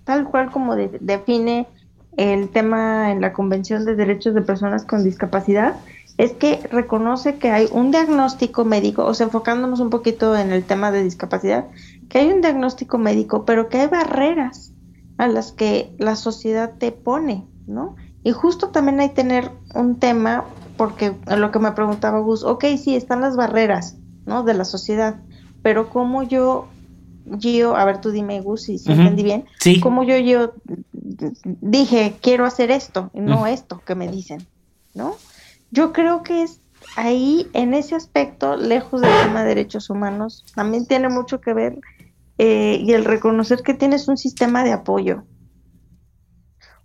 tal 0.03 0.25
cual 0.25 0.51
como 0.51 0.75
define 0.75 1.68
el 2.17 2.50
tema 2.50 3.12
en 3.12 3.22
la 3.22 3.34
Convención 3.34 3.86
de 3.86 3.96
Derechos 3.96 4.34
de 4.34 4.41
Personas 4.41 4.86
con 4.86 5.03
Discapacidad 5.03 5.75
es 6.17 6.32
que 6.34 6.60
reconoce 6.72 7.38
que 7.38 7.50
hay 7.50 7.67
un 7.72 7.91
diagnóstico 7.91 8.65
médico, 8.65 9.03
o 9.05 9.13
sea, 9.13 9.25
enfocándonos 9.25 9.79
un 9.79 9.89
poquito 9.89 10.38
en 10.38 10.51
el 10.51 10.63
tema 10.63 10.91
de 10.91 11.03
discapacidad, 11.03 11.65
que 12.10 12.20
hay 12.20 12.32
un 12.32 12.41
diagnóstico 12.41 12.98
médico, 12.98 13.46
pero 13.46 13.70
que 13.70 13.79
hay 13.79 13.88
barreras 13.88 14.74
a 15.17 15.27
las 15.27 15.51
que 15.51 15.96
la 15.98 16.15
sociedad 16.15 16.74
te 16.77 16.91
pone, 16.91 17.48
¿no? 17.65 17.96
Y 18.24 18.32
justo 18.32 18.70
también 18.70 19.00
hay 19.00 19.10
tener 19.10 19.50
un 19.74 20.00
tema, 20.00 20.46
porque 20.77 21.13
lo 21.36 21.51
que 21.51 21.60
me 21.60 21.72
preguntaba 21.72 22.20
Gus, 22.20 22.43
ok, 22.43 22.65
sí, 22.77 22.96
están 22.96 23.22
las 23.22 23.36
barreras, 23.36 23.98
¿no? 24.25 24.43
De 24.43 24.53
la 24.53 24.65
sociedad, 24.65 25.15
pero 25.63 25.89
cómo 25.89 26.24
yo 26.24 26.67
Gio, 27.39 27.75
a 27.75 27.86
ver, 27.86 28.01
tú 28.01 28.12
dime, 28.12 28.41
Gus, 28.41 28.63
si, 28.63 28.75
entendí 28.86 29.24
bien, 29.24 29.46
sí. 29.60 29.79
como 29.79 30.03
yo, 30.03 30.17
yo 30.17 30.53
dije, 31.03 32.15
quiero 32.22 32.45
hacer 32.45 32.72
esto, 32.72 33.12
y 33.13 33.19
no 33.19 33.48
esto 33.48 33.81
que 33.86 33.95
me 33.95 34.07
dicen, 34.07 34.45
¿no? 34.93 35.15
Yo 35.72 35.91
creo 35.91 36.24
que 36.24 36.43
es 36.43 36.60
ahí, 36.95 37.50
en 37.53 37.74
ese 37.74 37.95
aspecto, 37.95 38.55
lejos 38.55 39.01
del 39.01 39.12
tema 39.24 39.41
de 39.41 39.50
derechos 39.50 39.89
humanos, 39.89 40.45
también 40.55 40.86
tiene 40.86 41.10
mucho 41.10 41.41
que 41.41 41.53
ver 41.53 41.79
eh, 42.38 42.79
y 42.81 42.93
el 42.93 43.05
reconocer 43.05 43.62
que 43.62 43.74
tienes 43.74 44.07
un 44.07 44.17
sistema 44.17 44.63
de 44.63 44.72
apoyo, 44.72 45.24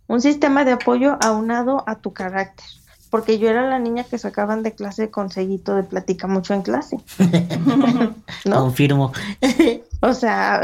un 0.06 0.20
sistema 0.20 0.64
de 0.64 0.72
apoyo 0.72 1.18
aunado 1.20 1.84
a 1.86 1.96
tu 1.96 2.12
carácter 2.12 2.66
porque 3.10 3.38
yo 3.38 3.48
era 3.48 3.68
la 3.68 3.78
niña 3.78 4.04
que 4.04 4.18
sacaban 4.18 4.62
de 4.62 4.72
clase 4.72 5.10
con 5.10 5.30
seguito 5.30 5.74
de 5.74 5.82
plática 5.82 6.26
mucho 6.26 6.54
en 6.54 6.62
clase. 6.62 6.98
¿No? 8.44 8.60
Confirmo. 8.60 9.12
o 10.00 10.14
sea, 10.14 10.62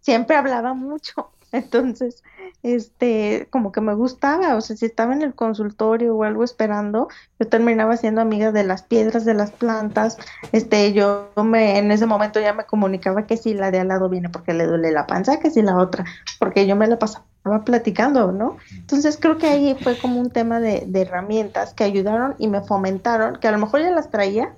siempre 0.00 0.36
hablaba 0.36 0.74
mucho. 0.74 1.30
Entonces, 1.56 2.22
este, 2.62 3.48
como 3.50 3.72
que 3.72 3.80
me 3.80 3.94
gustaba, 3.94 4.56
o 4.56 4.60
sea, 4.60 4.76
si 4.76 4.86
estaba 4.86 5.12
en 5.12 5.22
el 5.22 5.34
consultorio 5.34 6.16
o 6.16 6.24
algo 6.24 6.42
esperando, 6.42 7.08
yo 7.38 7.48
terminaba 7.48 7.96
siendo 7.96 8.20
amiga 8.20 8.52
de 8.52 8.64
las 8.64 8.82
piedras, 8.82 9.24
de 9.24 9.34
las 9.34 9.52
plantas, 9.52 10.18
este, 10.52 10.92
yo 10.92 11.30
me, 11.44 11.78
en 11.78 11.92
ese 11.92 12.06
momento 12.06 12.40
ya 12.40 12.52
me 12.52 12.64
comunicaba 12.64 13.26
que 13.26 13.36
si 13.36 13.54
la 13.54 13.70
de 13.70 13.80
al 13.80 13.88
lado 13.88 14.08
viene 14.08 14.28
porque 14.28 14.52
le 14.52 14.66
duele 14.66 14.90
la 14.90 15.06
panza, 15.06 15.38
que 15.38 15.50
si 15.50 15.62
la 15.62 15.76
otra, 15.76 16.04
porque 16.38 16.66
yo 16.66 16.76
me 16.76 16.86
la 16.88 16.98
pasaba 16.98 17.24
platicando, 17.64 18.32
¿no? 18.32 18.56
Entonces 18.72 19.16
creo 19.20 19.38
que 19.38 19.46
ahí 19.46 19.76
fue 19.80 19.96
como 19.98 20.20
un 20.20 20.30
tema 20.30 20.58
de, 20.58 20.88
herramientas 20.92 21.72
que 21.72 21.84
ayudaron 21.84 22.34
y 22.38 22.48
me 22.48 22.62
fomentaron, 22.62 23.36
que 23.36 23.46
a 23.46 23.52
lo 23.52 23.58
mejor 23.58 23.80
ya 23.80 23.90
las 23.90 24.10
traía 24.10 24.54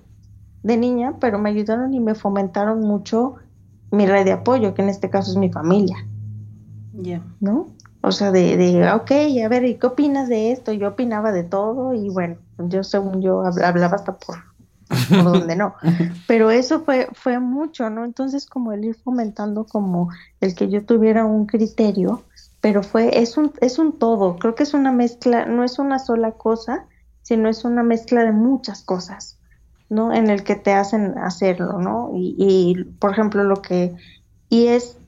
de 0.63 0.77
niña, 0.77 1.17
pero 1.21 1.39
me 1.39 1.51
ayudaron 1.51 1.93
y 1.93 2.01
me 2.01 2.15
fomentaron 2.15 2.81
mucho 2.81 3.37
mi 3.91 4.07
red 4.07 4.25
de 4.25 4.33
apoyo, 4.33 4.73
que 4.73 4.83
en 4.83 4.89
este 4.89 5.11
caso 5.11 5.31
es 5.31 5.37
mi 5.37 5.51
familia. 5.51 5.97
¿No? 7.41 7.69
O 8.01 8.13
sea, 8.13 8.31
de, 8.31 8.57
de, 8.57 8.91
ok, 8.93 9.11
a 9.45 9.49
ver, 9.49 9.65
¿y 9.65 9.77
qué 9.77 9.87
opinas 9.87 10.29
de 10.29 10.53
esto? 10.53 10.73
Yo 10.73 10.89
opinaba 10.89 11.33
de 11.33 11.45
todo 11.45 11.95
y 11.95 12.09
bueno, 12.09 12.37
yo 12.59 12.85
según 12.85 13.21
yo 13.21 13.43
hablaba 13.45 13.97
hasta 13.97 14.17
por, 14.17 14.37
por 14.89 15.25
donde 15.25 15.57
no. 15.57 15.75
Pero 16.27 16.51
eso 16.51 16.81
fue, 16.81 17.09
fue 17.13 17.41
mucho, 17.41 17.91
¿no? 17.91 18.05
Entonces 18.05 18.47
como 18.47 18.73
el 18.73 18.85
ir 18.85 18.95
fomentando 18.95 19.65
como 19.65 20.11
el 20.41 20.55
que 20.55 20.69
yo 20.69 20.85
tuviera 20.85 21.25
un 21.25 21.47
criterio 21.47 22.25
pero 22.61 22.83
fue, 22.83 23.21
es 23.21 23.37
un, 23.37 23.53
es 23.61 23.79
un 23.79 23.99
todo, 23.99 24.37
creo 24.37 24.55
que 24.55 24.65
es 24.65 24.75
una 24.75 24.93
mezcla, 24.93 25.47
no 25.47 25.65
es 25.65 25.79
una 25.79 25.99
sola 25.99 26.33
cosa, 26.33 26.87
sino 27.23 27.49
es 27.49 27.65
una 27.65 27.83
mezcla 27.83 28.25
de 28.25 28.33
muchas 28.33 28.83
cosas, 28.83 29.39
¿no? 29.89 30.13
En 30.13 30.29
el 30.29 30.43
que 30.43 30.57
te 30.57 30.73
hacen 30.73 31.17
hacerlo, 31.19 31.79
¿no? 31.79 32.11
Y, 32.15 32.35
y 32.39 32.85
por 32.85 33.13
ejemplo, 33.13 33.45
lo 33.45 33.63
que, 33.63 33.95
y 34.49 34.67
es, 34.67 34.99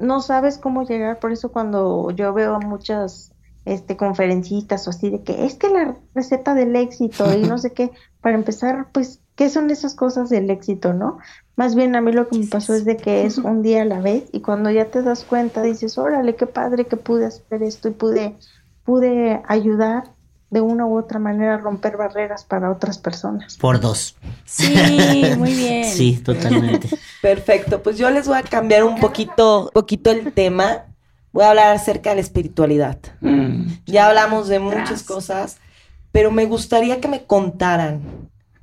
no 0.00 0.20
sabes 0.20 0.58
cómo 0.58 0.84
llegar, 0.84 1.18
por 1.18 1.32
eso 1.32 1.52
cuando 1.52 2.10
yo 2.10 2.32
veo 2.32 2.54
a 2.54 2.60
muchas 2.60 3.32
este, 3.64 3.96
conferencistas 3.96 4.86
o 4.86 4.90
así 4.90 5.10
de 5.10 5.22
que 5.22 5.44
es 5.44 5.54
que 5.54 5.68
la 5.68 5.96
receta 6.14 6.54
del 6.54 6.74
éxito 6.74 7.32
y 7.36 7.42
no 7.42 7.58
sé 7.58 7.72
qué, 7.72 7.90
para 8.20 8.34
empezar, 8.36 8.88
pues, 8.92 9.20
¿qué 9.36 9.48
son 9.48 9.70
esas 9.70 9.94
cosas 9.94 10.28
del 10.30 10.50
éxito, 10.50 10.92
no? 10.92 11.18
Más 11.56 11.74
bien 11.74 11.94
a 11.94 12.00
mí 12.00 12.12
lo 12.12 12.28
que 12.28 12.38
me 12.38 12.46
pasó 12.46 12.74
es 12.74 12.84
de 12.84 12.96
que 12.96 13.26
es 13.26 13.38
un 13.38 13.62
día 13.62 13.82
a 13.82 13.86
la 13.86 14.00
vez 14.00 14.28
y 14.32 14.40
cuando 14.40 14.70
ya 14.70 14.86
te 14.86 15.02
das 15.02 15.24
cuenta 15.24 15.62
dices, 15.62 15.98
órale, 15.98 16.34
qué 16.34 16.46
padre 16.46 16.86
que 16.86 16.96
pude 16.96 17.26
hacer 17.26 17.62
esto 17.62 17.88
y 17.88 17.92
pude, 17.92 18.36
pude 18.84 19.42
ayudar 19.46 20.04
de 20.50 20.60
una 20.60 20.84
u 20.84 20.98
otra 20.98 21.18
manera 21.18 21.58
romper 21.58 21.96
barreras 21.96 22.44
para 22.44 22.70
otras 22.70 22.98
personas. 22.98 23.56
Por 23.56 23.80
dos. 23.80 24.16
Sí, 24.44 24.74
muy 25.38 25.54
bien. 25.54 25.84
Sí, 25.84 26.16
totalmente. 26.16 26.90
Perfecto, 27.22 27.82
pues 27.82 27.96
yo 27.96 28.10
les 28.10 28.26
voy 28.26 28.36
a 28.36 28.42
cambiar 28.42 28.84
un 28.84 28.98
poquito, 28.98 29.70
poquito 29.72 30.10
el 30.10 30.32
tema. 30.32 30.86
Voy 31.32 31.44
a 31.44 31.50
hablar 31.50 31.74
acerca 31.74 32.10
de 32.10 32.16
la 32.16 32.22
espiritualidad. 32.22 32.98
Mm. 33.20 33.66
Ya 33.86 34.08
hablamos 34.08 34.48
de 34.48 34.58
muchas 34.58 35.04
cosas, 35.04 35.58
pero 36.10 36.32
me 36.32 36.46
gustaría 36.46 37.00
que 37.00 37.06
me 37.06 37.24
contaran 37.24 38.00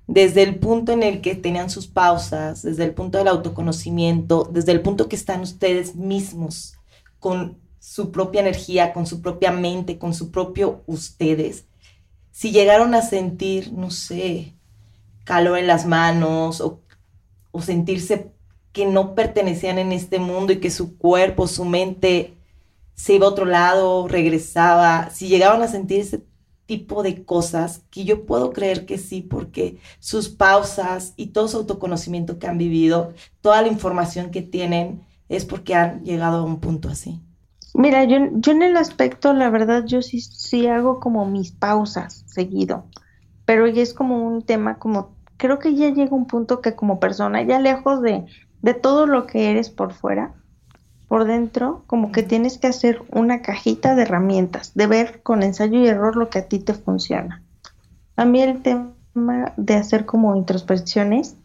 desde 0.07 0.43
el 0.43 0.55
punto 0.55 0.91
en 0.91 1.03
el 1.03 1.21
que 1.21 1.35
tenían 1.35 1.69
sus 1.69 1.87
pausas, 1.87 2.63
desde 2.63 2.83
el 2.83 2.93
punto 2.93 3.17
del 3.17 3.27
autoconocimiento, 3.29 4.49
desde 4.51 4.73
el 4.73 4.81
punto 4.81 5.07
que 5.07 5.15
están 5.15 5.41
ustedes 5.41 5.95
mismos 5.95 6.75
con 7.19 7.57
su 7.79 8.11
propia 8.11 8.41
energía, 8.41 8.93
con 8.93 9.05
su 9.05 9.21
propia 9.21 9.51
mente, 9.51 9.97
con 9.97 10.13
su 10.13 10.31
propio 10.31 10.83
ustedes, 10.87 11.65
si 12.37 12.51
llegaron 12.51 12.93
a 12.93 13.01
sentir, 13.01 13.73
no 13.73 13.89
sé, 13.89 14.53
calor 15.23 15.57
en 15.57 15.65
las 15.65 15.87
manos 15.87 16.61
o, 16.61 16.81
o 17.51 17.63
sentirse 17.63 18.31
que 18.73 18.85
no 18.85 19.15
pertenecían 19.15 19.79
en 19.79 19.91
este 19.91 20.19
mundo 20.19 20.53
y 20.53 20.59
que 20.59 20.69
su 20.69 20.99
cuerpo, 20.99 21.47
su 21.47 21.65
mente 21.65 22.37
se 22.93 23.15
iba 23.15 23.25
a 23.25 23.31
otro 23.31 23.45
lado, 23.45 24.07
regresaba, 24.07 25.09
si 25.09 25.29
llegaban 25.29 25.63
a 25.63 25.67
sentir 25.67 26.01
ese 26.01 26.25
tipo 26.67 27.01
de 27.01 27.25
cosas 27.25 27.81
que 27.89 28.03
yo 28.03 28.27
puedo 28.27 28.53
creer 28.53 28.85
que 28.85 28.99
sí, 28.99 29.23
porque 29.23 29.79
sus 29.99 30.29
pausas 30.29 31.15
y 31.17 31.29
todo 31.29 31.47
su 31.47 31.57
autoconocimiento 31.57 32.37
que 32.37 32.45
han 32.45 32.59
vivido, 32.59 33.15
toda 33.41 33.63
la 33.63 33.69
información 33.69 34.29
que 34.29 34.43
tienen, 34.43 35.01
es 35.27 35.43
porque 35.43 35.73
han 35.73 36.03
llegado 36.03 36.41
a 36.41 36.43
un 36.43 36.59
punto 36.59 36.87
así. 36.87 37.19
Mira, 37.77 38.05
yo, 38.05 38.17
yo 38.31 38.53
en 38.53 38.63
el 38.63 38.75
aspecto, 38.75 39.33
la 39.33 39.51
verdad, 39.51 39.85
yo 39.85 40.01
sí, 40.01 40.19
sí 40.19 40.65
hago 40.65 40.99
como 40.99 41.27
mis 41.27 41.51
pausas 41.51 42.23
seguido, 42.25 42.85
pero 43.45 43.67
ya 43.67 43.83
es 43.83 43.93
como 43.93 44.25
un 44.27 44.41
tema 44.41 44.79
como, 44.79 45.15
creo 45.37 45.59
que 45.59 45.75
ya 45.75 45.91
llega 45.91 46.15
un 46.15 46.25
punto 46.25 46.59
que 46.59 46.75
como 46.75 46.99
persona, 46.99 47.43
ya 47.43 47.59
lejos 47.59 48.01
de, 48.01 48.25
de 48.63 48.73
todo 48.73 49.05
lo 49.05 49.27
que 49.27 49.51
eres 49.51 49.69
por 49.69 49.93
fuera, 49.93 50.33
por 51.07 51.25
dentro, 51.25 51.83
como 51.85 52.11
que 52.11 52.23
tienes 52.23 52.57
que 52.57 52.65
hacer 52.65 53.03
una 53.11 53.43
cajita 53.43 53.93
de 53.93 54.01
herramientas, 54.01 54.73
de 54.73 54.87
ver 54.87 55.21
con 55.21 55.43
ensayo 55.43 55.79
y 55.79 55.87
error 55.87 56.15
lo 56.15 56.31
que 56.31 56.39
a 56.39 56.47
ti 56.47 56.57
te 56.57 56.73
funciona. 56.73 57.43
A 58.15 58.25
mí 58.25 58.41
el 58.41 58.63
tema 58.63 58.95
de 59.55 59.75
hacer 59.75 60.07
como 60.07 60.35
introspecciones 60.35 61.37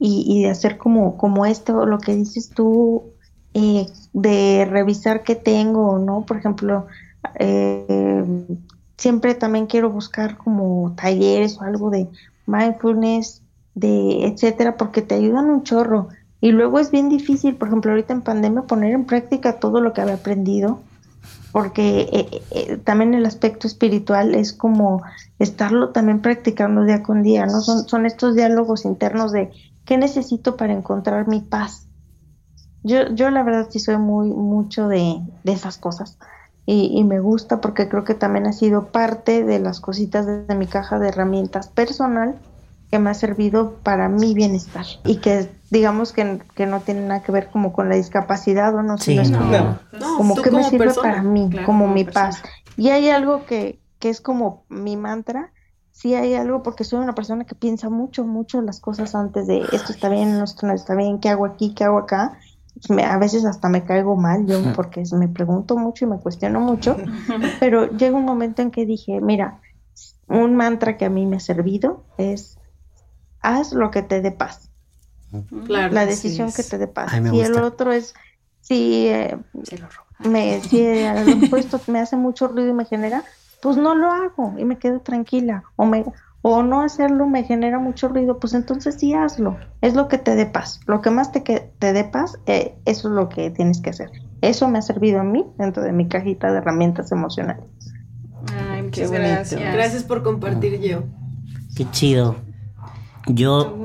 y, 0.00 0.42
de 0.42 0.50
hacer 0.50 0.78
como, 0.78 1.16
como 1.16 1.46
esto, 1.46 1.86
lo 1.86 1.98
que 1.98 2.16
dices 2.16 2.50
tú, 2.50 3.12
eh, 3.54 3.86
de 4.12 4.66
revisar 4.68 5.22
qué 5.22 5.34
tengo, 5.34 5.98
¿no? 5.98 6.24
Por 6.26 6.36
ejemplo, 6.36 6.86
eh, 7.38 8.46
siempre 8.96 9.34
también 9.34 9.66
quiero 9.66 9.90
buscar 9.90 10.36
como 10.36 10.94
talleres 10.96 11.58
o 11.58 11.62
algo 11.62 11.90
de 11.90 12.08
mindfulness, 12.46 13.42
de 13.74 14.26
etcétera, 14.26 14.76
porque 14.76 15.02
te 15.02 15.14
ayudan 15.14 15.50
un 15.50 15.62
chorro 15.62 16.08
y 16.40 16.52
luego 16.52 16.78
es 16.78 16.90
bien 16.90 17.08
difícil, 17.08 17.56
por 17.56 17.68
ejemplo, 17.68 17.90
ahorita 17.90 18.14
en 18.14 18.22
pandemia, 18.22 18.62
poner 18.62 18.92
en 18.92 19.04
práctica 19.04 19.58
todo 19.58 19.80
lo 19.80 19.92
que 19.92 20.00
había 20.00 20.14
aprendido, 20.14 20.80
porque 21.52 22.00
eh, 22.00 22.08
eh, 22.12 22.42
eh, 22.50 22.76
también 22.78 23.12
el 23.12 23.26
aspecto 23.26 23.66
espiritual 23.66 24.34
es 24.34 24.52
como 24.52 25.02
estarlo 25.38 25.90
también 25.90 26.20
practicando 26.20 26.84
día 26.84 27.02
con 27.02 27.22
día, 27.22 27.44
¿no? 27.44 27.60
Son, 27.60 27.86
son 27.86 28.06
estos 28.06 28.34
diálogos 28.36 28.86
internos 28.86 29.32
de 29.32 29.50
qué 29.84 29.98
necesito 29.98 30.56
para 30.56 30.72
encontrar 30.72 31.28
mi 31.28 31.40
paz. 31.40 31.86
Yo, 32.82 33.08
yo 33.14 33.30
la 33.30 33.42
verdad 33.42 33.68
sí 33.70 33.78
soy 33.78 33.98
muy 33.98 34.28
mucho 34.28 34.88
de, 34.88 35.20
de 35.44 35.52
esas 35.52 35.78
cosas. 35.78 36.18
Y, 36.66 36.92
y, 36.94 37.04
me 37.04 37.18
gusta 37.18 37.60
porque 37.60 37.88
creo 37.88 38.04
que 38.04 38.14
también 38.14 38.46
ha 38.46 38.52
sido 38.52 38.88
parte 38.88 39.44
de 39.44 39.58
las 39.58 39.80
cositas 39.80 40.26
de 40.26 40.54
mi 40.54 40.66
caja 40.66 40.98
de 40.98 41.08
herramientas 41.08 41.68
personal 41.68 42.36
que 42.90 42.98
me 42.98 43.10
ha 43.10 43.14
servido 43.14 43.74
para 43.82 44.08
mi 44.08 44.34
bienestar. 44.34 44.84
Y 45.04 45.16
que 45.16 45.48
digamos 45.70 46.12
que, 46.12 46.42
que 46.54 46.66
no 46.66 46.80
tiene 46.80 47.02
nada 47.02 47.22
que 47.22 47.32
ver 47.32 47.48
como 47.48 47.72
con 47.72 47.88
la 47.88 47.94
discapacidad 47.94 48.74
o 48.74 48.82
no, 48.82 48.98
sino 48.98 49.22
es 49.22 49.30
como, 49.30 50.34
que 50.34 50.50
me 50.50 50.64
sirve 50.64 50.92
para 50.94 51.22
mí, 51.22 51.50
como, 51.64 51.86
mi 51.86 52.04
paz. 52.04 52.42
Y 52.76 52.90
hay 52.90 53.10
algo 53.10 53.46
que, 53.46 53.80
que 54.00 54.10
es 54.10 54.20
como 54.20 54.64
mi 54.68 54.96
mantra, 54.96 55.52
sí 55.92 56.14
hay 56.14 56.34
algo 56.34 56.62
porque 56.62 56.82
soy 56.82 56.98
una 56.98 57.14
persona 57.14 57.44
que 57.44 57.54
piensa 57.54 57.90
mucho, 57.90 58.24
mucho 58.24 58.60
las 58.60 58.80
cosas 58.80 59.14
antes 59.14 59.46
de 59.46 59.60
esto 59.72 59.92
está 59.92 60.08
bien, 60.08 60.40
esto 60.42 60.66
no 60.66 60.72
está 60.72 60.94
bien, 60.94 61.20
qué 61.20 61.28
hago 61.28 61.46
aquí, 61.46 61.74
qué 61.74 61.84
hago 61.84 61.98
acá. 61.98 62.38
Me, 62.88 63.04
a 63.04 63.18
veces 63.18 63.44
hasta 63.44 63.68
me 63.68 63.84
caigo 63.84 64.16
mal 64.16 64.46
yo 64.46 64.60
porque 64.74 65.02
me 65.12 65.28
pregunto 65.28 65.76
mucho 65.76 66.04
y 66.04 66.08
me 66.08 66.18
cuestiono 66.18 66.60
mucho, 66.60 66.96
pero 67.60 67.90
llega 67.90 68.16
un 68.16 68.24
momento 68.24 68.62
en 68.62 68.70
que 68.70 68.86
dije, 68.86 69.20
mira, 69.20 69.60
un 70.28 70.56
mantra 70.56 70.96
que 70.96 71.04
a 71.04 71.10
mí 71.10 71.26
me 71.26 71.36
ha 71.36 71.40
servido 71.40 72.04
es 72.16 72.58
haz 73.40 73.72
lo 73.72 73.90
que 73.90 74.02
te 74.02 74.20
dé 74.20 74.32
paz. 74.32 74.70
la 75.66 76.06
decisión 76.06 76.52
que 76.52 76.62
te 76.62 76.78
dé 76.78 76.86
paz. 76.86 77.12
y 77.32 77.40
el 77.40 77.56
otro 77.58 77.92
es, 77.92 78.14
si, 78.60 79.08
eh, 79.08 79.36
me, 80.20 80.60
si 80.62 80.80
el 80.84 81.46
me 81.88 82.00
hace 82.00 82.16
mucho 82.16 82.48
ruido 82.48 82.70
y 82.70 82.74
me 82.74 82.84
genera, 82.84 83.24
pues 83.60 83.76
no 83.76 83.94
lo 83.94 84.10
hago 84.10 84.54
y 84.58 84.64
me 84.64 84.78
quedo 84.78 85.00
tranquila. 85.00 85.64
O, 85.76 85.86
me, 85.86 86.04
o 86.42 86.62
no 86.62 86.82
hacerlo 86.82 87.26
me 87.26 87.44
genera 87.44 87.78
mucho 87.78 88.08
ruido, 88.08 88.38
pues 88.38 88.54
entonces 88.54 88.96
sí 88.98 89.14
hazlo. 89.14 89.58
Es 89.82 89.94
lo 89.94 90.08
que 90.08 90.18
te 90.18 90.34
dé 90.34 90.46
paz. 90.46 90.80
Lo 90.86 91.02
que 91.02 91.10
más 91.10 91.32
te, 91.32 91.42
que, 91.42 91.70
te 91.78 91.92
dé 91.92 92.04
paz, 92.04 92.38
eh, 92.46 92.74
eso 92.86 93.08
es 93.08 93.14
lo 93.14 93.28
que 93.28 93.50
tienes 93.50 93.80
que 93.80 93.90
hacer. 93.90 94.10
Eso 94.40 94.68
me 94.68 94.78
ha 94.78 94.82
servido 94.82 95.20
a 95.20 95.24
mí 95.24 95.44
dentro 95.58 95.82
de 95.82 95.92
mi 95.92 96.08
cajita 96.08 96.50
de 96.50 96.58
herramientas 96.58 97.12
emocionales. 97.12 97.64
Ay, 98.70 98.84
muchas 98.84 99.10
gracias. 99.10 99.60
Gracias 99.60 100.04
por 100.04 100.22
compartir, 100.22 100.80
yo. 100.80 101.02
Qué 101.76 101.86
chido. 101.90 102.36
Yo, 103.26 103.84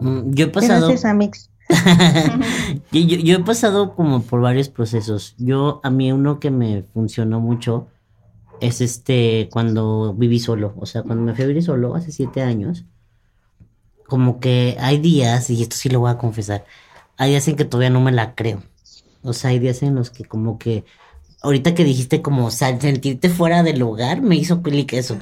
mm, 0.00 0.30
yo 0.30 0.46
he 0.46 0.48
pasado. 0.48 0.88
yo, 2.92 3.00
yo, 3.00 3.36
he 3.36 3.44
pasado 3.44 3.96
como 3.96 4.22
por 4.22 4.40
varios 4.40 4.68
procesos. 4.68 5.34
Yo, 5.38 5.80
a 5.82 5.90
mí, 5.90 6.12
uno 6.12 6.38
que 6.38 6.52
me 6.52 6.84
funcionó 6.94 7.40
mucho 7.40 7.88
es 8.60 8.80
este, 8.80 9.48
cuando 9.50 10.14
viví 10.14 10.38
solo. 10.38 10.74
O 10.78 10.86
sea, 10.86 11.02
cuando 11.02 11.24
me 11.24 11.34
fui 11.34 11.44
a 11.44 11.48
vivir 11.48 11.62
solo 11.62 11.94
hace 11.94 12.12
siete 12.12 12.42
años, 12.42 12.84
como 14.06 14.40
que 14.40 14.76
hay 14.80 14.98
días, 14.98 15.50
y 15.50 15.62
esto 15.62 15.76
sí 15.76 15.88
lo 15.88 16.00
voy 16.00 16.10
a 16.10 16.18
confesar, 16.18 16.64
hay 17.16 17.30
días 17.30 17.48
en 17.48 17.56
que 17.56 17.64
todavía 17.64 17.90
no 17.90 18.00
me 18.00 18.12
la 18.12 18.34
creo. 18.34 18.62
O 19.22 19.32
sea, 19.32 19.50
hay 19.50 19.58
días 19.58 19.82
en 19.82 19.94
los 19.94 20.10
que 20.10 20.24
como 20.24 20.58
que 20.58 20.84
ahorita 21.42 21.74
que 21.74 21.84
dijiste 21.84 22.22
como 22.22 22.50
sentirte 22.50 23.28
fuera 23.28 23.62
del 23.62 23.78
lugar, 23.78 24.20
me 24.22 24.36
hizo 24.36 24.62
clic 24.62 24.92
eso. 24.92 25.18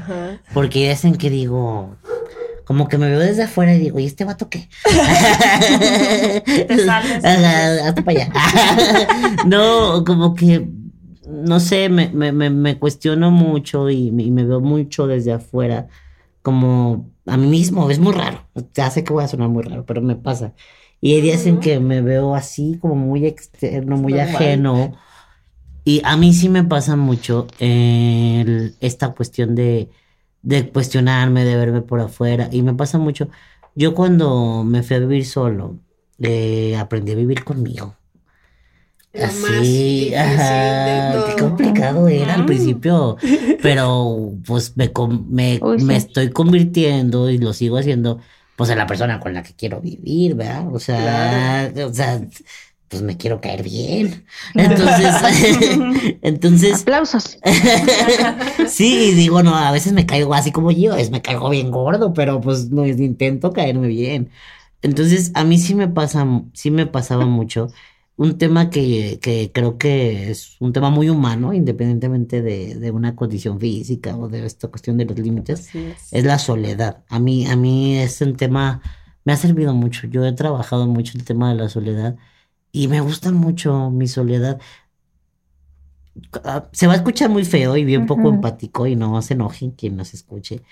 Porque 0.52 0.78
hay 0.78 0.84
días 0.86 1.04
en 1.04 1.16
que 1.16 1.30
digo, 1.30 1.96
como 2.64 2.88
que 2.88 2.98
me 2.98 3.08
veo 3.08 3.18
desde 3.18 3.44
afuera 3.44 3.74
y 3.74 3.78
digo, 3.78 3.98
¿y 3.98 4.06
este 4.06 4.24
vato 4.24 4.48
qué? 4.48 4.68
Te 6.44 6.84
sales. 6.84 7.24
hasta 7.24 8.02
para 8.02 8.24
allá. 8.24 8.32
no, 9.46 10.02
como 10.04 10.34
que, 10.34 10.66
no 11.28 11.60
sé, 11.60 11.88
me, 11.88 12.08
me, 12.10 12.32
me, 12.32 12.78
cuestiono 12.78 13.30
mucho 13.30 13.90
y, 13.90 14.10
me 14.10 14.44
veo 14.44 14.60
mucho 14.60 15.06
desde 15.06 15.32
afuera, 15.32 15.88
como 16.42 17.10
a 17.26 17.36
mí 17.36 17.46
mismo, 17.46 17.90
es 17.90 17.98
muy 17.98 18.12
raro. 18.12 18.46
Ya 18.74 18.90
sé 18.90 19.04
que 19.04 19.12
voy 19.12 19.24
a 19.24 19.28
sonar 19.28 19.48
muy 19.48 19.62
raro, 19.62 19.84
pero 19.86 20.02
me 20.02 20.16
pasa. 20.16 20.54
Y 21.00 21.14
hay 21.14 21.20
días 21.20 21.46
en 21.46 21.60
que 21.60 21.80
me 21.80 22.00
veo 22.00 22.34
así, 22.34 22.78
como 22.80 22.94
muy 22.94 23.26
externo, 23.26 23.96
muy 23.96 24.18
ajeno. 24.18 24.96
Y 25.84 26.00
a 26.04 26.16
mí 26.16 26.32
sí 26.32 26.48
me 26.48 26.64
pasa 26.64 26.96
mucho 26.96 27.46
esta 27.58 29.14
cuestión 29.14 29.54
de 29.54 29.90
de 30.44 30.70
cuestionarme, 30.70 31.44
de 31.44 31.56
verme 31.56 31.80
por 31.82 32.00
afuera. 32.00 32.48
Y 32.52 32.62
me 32.62 32.74
pasa 32.74 32.98
mucho. 32.98 33.28
Yo 33.74 33.94
cuando 33.94 34.62
me 34.62 34.82
fui 34.82 34.96
a 34.96 35.00
vivir 35.00 35.26
solo, 35.26 35.80
eh, 36.20 36.76
aprendí 36.76 37.12
a 37.12 37.16
vivir 37.16 37.42
conmigo. 37.44 37.96
Así, 39.22 40.10
qué 40.10 41.36
complicado 41.38 42.08
era 42.08 42.34
al 42.34 42.46
principio, 42.46 43.16
pero 43.62 44.32
pues 44.44 44.76
me, 44.76 44.90
me, 45.28 45.60
me, 45.82 45.96
estoy 45.96 46.30
convirtiendo 46.30 47.30
y 47.30 47.38
lo 47.38 47.52
sigo 47.52 47.76
haciendo, 47.76 48.18
pues 48.56 48.70
en 48.70 48.78
la 48.78 48.86
persona 48.86 49.20
con 49.20 49.32
la 49.34 49.42
que 49.42 49.54
quiero 49.54 49.80
vivir, 49.80 50.34
¿verdad? 50.34 50.66
O 50.74 50.80
sea, 50.80 51.72
o 51.86 51.94
sea, 51.94 52.20
pues 52.88 53.02
me 53.02 53.16
quiero 53.16 53.40
caer 53.40 53.62
bien. 53.62 54.24
Entonces, 54.54 55.14
entonces. 56.22 56.82
Aplausos. 56.82 57.38
sí, 58.68 59.12
digo, 59.12 59.42
no, 59.42 59.56
a 59.56 59.70
veces 59.72 59.92
me 59.92 60.06
caigo 60.06 60.34
así 60.34 60.52
como 60.52 60.70
yo, 60.70 60.94
es 60.94 61.10
me 61.10 61.22
caigo 61.22 61.50
bien 61.50 61.70
gordo, 61.70 62.12
pero 62.14 62.40
pues 62.40 62.70
no 62.70 62.86
intento 62.86 63.52
caerme 63.52 63.88
bien. 63.88 64.30
Entonces, 64.82 65.30
a 65.34 65.44
mí 65.44 65.58
sí 65.58 65.74
me 65.74 65.88
pasa, 65.88 66.26
sí 66.52 66.70
me 66.70 66.86
pasaba 66.86 67.26
mucho. 67.26 67.68
Un 68.16 68.38
tema 68.38 68.70
que, 68.70 69.18
que 69.20 69.50
creo 69.52 69.76
que 69.76 70.30
es 70.30 70.56
un 70.60 70.72
tema 70.72 70.88
muy 70.90 71.08
humano, 71.08 71.52
independientemente 71.52 72.42
de, 72.42 72.76
de 72.76 72.90
una 72.92 73.16
condición 73.16 73.58
física 73.58 74.16
o 74.16 74.28
de 74.28 74.46
esta 74.46 74.68
cuestión 74.68 74.96
de 74.98 75.04
los 75.04 75.18
límites, 75.18 75.64
es. 75.72 76.12
es 76.12 76.24
la 76.24 76.38
soledad. 76.38 77.04
A 77.08 77.18
mí, 77.18 77.46
a 77.48 77.56
mí 77.56 77.98
es 77.98 78.20
un 78.20 78.36
tema, 78.36 78.80
me 79.24 79.32
ha 79.32 79.36
servido 79.36 79.74
mucho. 79.74 80.06
Yo 80.06 80.24
he 80.24 80.32
trabajado 80.32 80.86
mucho 80.86 81.18
el 81.18 81.24
tema 81.24 81.48
de 81.50 81.56
la 81.56 81.68
soledad 81.68 82.16
y 82.72 82.88
me 82.88 83.00
gusta 83.00 83.32
mucho 83.32 83.90
mi 83.90 84.08
soledad. 84.08 84.60
Ah, 86.44 86.68
se 86.72 86.86
va 86.86 86.92
a 86.92 86.96
escuchar 86.96 87.28
muy 87.30 87.44
feo 87.44 87.76
y 87.76 87.84
bien 87.84 88.06
poco 88.06 88.28
empático 88.28 88.86
y 88.86 88.94
no 88.96 89.20
se 89.22 89.34
enojen 89.34 89.72
quien 89.72 89.96
nos 89.96 90.14
escuche. 90.14 90.62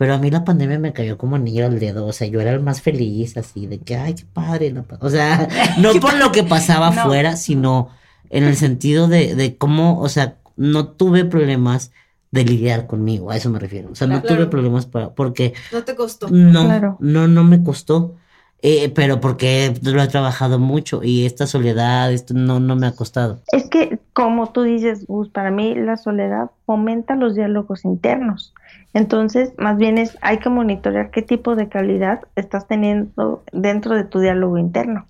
Pero 0.00 0.14
a 0.14 0.18
mí 0.18 0.30
la 0.30 0.46
pandemia 0.46 0.78
me 0.78 0.94
cayó 0.94 1.18
como 1.18 1.36
anillo 1.36 1.66
al 1.66 1.78
dedo. 1.78 2.06
O 2.06 2.12
sea, 2.14 2.26
yo 2.26 2.40
era 2.40 2.52
el 2.52 2.60
más 2.60 2.80
feliz, 2.80 3.36
así, 3.36 3.66
de 3.66 3.80
que, 3.80 3.96
ay, 3.96 4.14
qué 4.14 4.24
padre. 4.24 4.74
o 4.98 5.10
sea, 5.10 5.46
no 5.78 5.92
por 6.00 6.14
lo 6.14 6.32
que 6.32 6.42
pasaba 6.42 6.88
afuera, 6.88 7.36
sino 7.36 7.90
en 8.30 8.44
el 8.44 8.56
sentido 8.56 9.08
de, 9.08 9.34
de 9.34 9.58
cómo, 9.58 10.00
o 10.00 10.08
sea, 10.08 10.38
no 10.56 10.88
tuve 10.88 11.26
problemas 11.26 11.92
de 12.30 12.44
lidiar 12.46 12.86
conmigo, 12.86 13.30
a 13.30 13.36
eso 13.36 13.50
me 13.50 13.58
refiero. 13.58 13.90
O 13.92 13.94
sea, 13.94 14.06
no 14.06 14.22
tuve 14.22 14.46
problemas 14.46 14.86
para, 14.86 15.10
porque... 15.10 15.52
No 15.70 15.84
te 15.84 15.94
costó. 15.94 16.30
No, 16.30 16.96
no, 16.98 17.28
no 17.28 17.44
me 17.44 17.62
costó. 17.62 18.16
Eh, 18.62 18.88
pero 18.94 19.20
porque 19.20 19.78
lo 19.82 20.02
he 20.02 20.08
trabajado 20.08 20.58
mucho 20.58 21.02
y 21.02 21.26
esta 21.26 21.46
soledad 21.46 22.10
esto 22.10 22.32
no, 22.32 22.58
no 22.58 22.74
me 22.74 22.86
ha 22.86 22.92
costado. 22.92 23.42
Es 23.52 23.68
que, 23.68 23.99
como 24.12 24.50
tú 24.52 24.62
dices, 24.62 25.06
Gus, 25.06 25.28
para 25.28 25.50
mí 25.50 25.74
la 25.74 25.96
soledad 25.96 26.50
fomenta 26.66 27.14
los 27.14 27.34
diálogos 27.34 27.84
internos. 27.84 28.54
Entonces, 28.92 29.52
más 29.58 29.76
bien 29.76 29.98
es, 29.98 30.18
hay 30.20 30.38
que 30.38 30.48
monitorear 30.48 31.10
qué 31.10 31.22
tipo 31.22 31.54
de 31.54 31.68
calidad 31.68 32.22
estás 32.36 32.66
teniendo 32.66 33.44
dentro 33.52 33.94
de 33.94 34.04
tu 34.04 34.20
diálogo 34.20 34.58
interno. 34.58 35.06